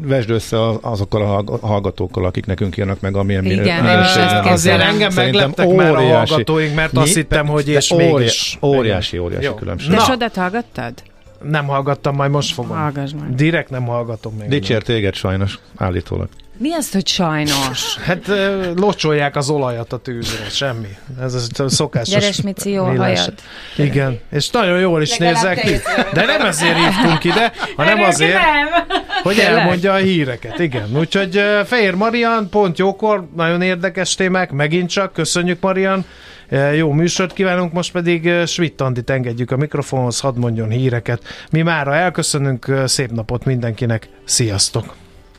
vesd 0.03 0.31
össze 0.31 0.69
az- 0.69 0.79
azokkal 0.81 1.23
a 1.23 1.27
hallg- 1.27 1.61
hallgatókkal, 1.61 2.25
akik 2.25 2.47
nekünk 2.47 2.77
írnak 2.77 3.01
meg, 3.01 3.17
amilyen 3.17 3.45
Igen, 3.45 3.85
minőségben. 3.85 4.45
Azért 4.47 4.81
engem 4.81 5.13
megleptek 5.15 5.75
már 5.75 5.95
a 5.95 6.01
óriási. 6.01 6.29
hallgatóink, 6.31 6.75
mert 6.75 6.97
azt 6.97 7.15
hittem, 7.15 7.47
hogy 7.47 7.69
és 7.69 7.91
óriá- 7.91 8.13
mégis. 8.13 8.59
Óriási, 8.63 9.19
óriási 9.19 9.45
Jó. 9.45 9.55
különbség. 9.55 9.91
De 9.91 9.97
Na. 9.97 10.03
sodat 10.03 10.35
hallgattad? 10.37 10.93
Nem 11.43 11.67
hallgattam, 11.67 12.15
majd 12.15 12.31
most 12.31 12.55
fogom. 12.55 12.77
Hallgass 12.77 13.11
meg. 13.21 13.35
Direkt 13.35 13.71
nem 13.71 13.85
hallgatom 13.87 14.35
még. 14.39 14.49
Dicsért 14.49 14.85
téged 14.85 15.15
sajnos, 15.15 15.59
állítólag. 15.77 16.29
Mi 16.61 16.73
az, 16.73 16.93
hogy 16.93 17.07
sajnos? 17.07 17.97
Hát 17.97 18.31
locsolják 18.77 19.37
az 19.37 19.51
olajat 19.51 19.93
a 19.93 19.99
tűzre, 19.99 20.49
semmi. 20.49 20.97
Ez 21.21 21.35
a 21.59 21.69
szokásos. 21.69 22.15
Gyeres 22.15 22.43
Mici, 22.43 22.71
jó 22.71 22.85
hajad. 22.85 23.35
Igen, 23.77 24.21
és 24.33 24.51
nagyon 24.51 24.81
jól 24.81 25.03
is 25.03 25.19
Legalább 25.19 25.57
nézek 25.57 25.61
ki. 25.61 25.89
De 26.13 26.25
nem 26.25 26.41
ezért 26.41 26.77
hívtunk 26.77 27.25
ide, 27.25 27.53
hanem 27.77 28.03
azért, 28.03 28.33
nem. 28.33 28.69
hogy 29.23 29.39
elmondja 29.39 29.93
a 29.93 29.97
híreket. 29.97 30.59
Igen, 30.59 30.97
úgyhogy 30.97 31.43
Fehér 31.65 31.95
Marian, 31.95 32.49
pont 32.49 32.79
jókor, 32.79 33.29
nagyon 33.37 33.63
érdekes 33.63 34.15
témák, 34.15 34.51
megint 34.51 34.91
csak, 34.91 35.13
köszönjük 35.13 35.61
Marian. 35.61 36.05
Jó 36.75 36.93
műsort 36.93 37.33
kívánunk, 37.33 37.73
most 37.73 37.93
pedig 37.93 38.27
ö, 38.27 38.47
Schmidt 38.47 38.81
Andit 38.81 39.11
engedjük 39.11 39.51
a 39.51 39.57
mikrofonhoz, 39.57 40.21
hadd 40.21 40.39
mondjon 40.39 40.69
híreket. 40.69 41.23
Mi 41.51 41.63
mára 41.63 41.95
elköszönünk, 41.95 42.67
szép 42.85 43.11
napot 43.11 43.45
mindenkinek, 43.45 44.09
sziasztok! 44.25 44.95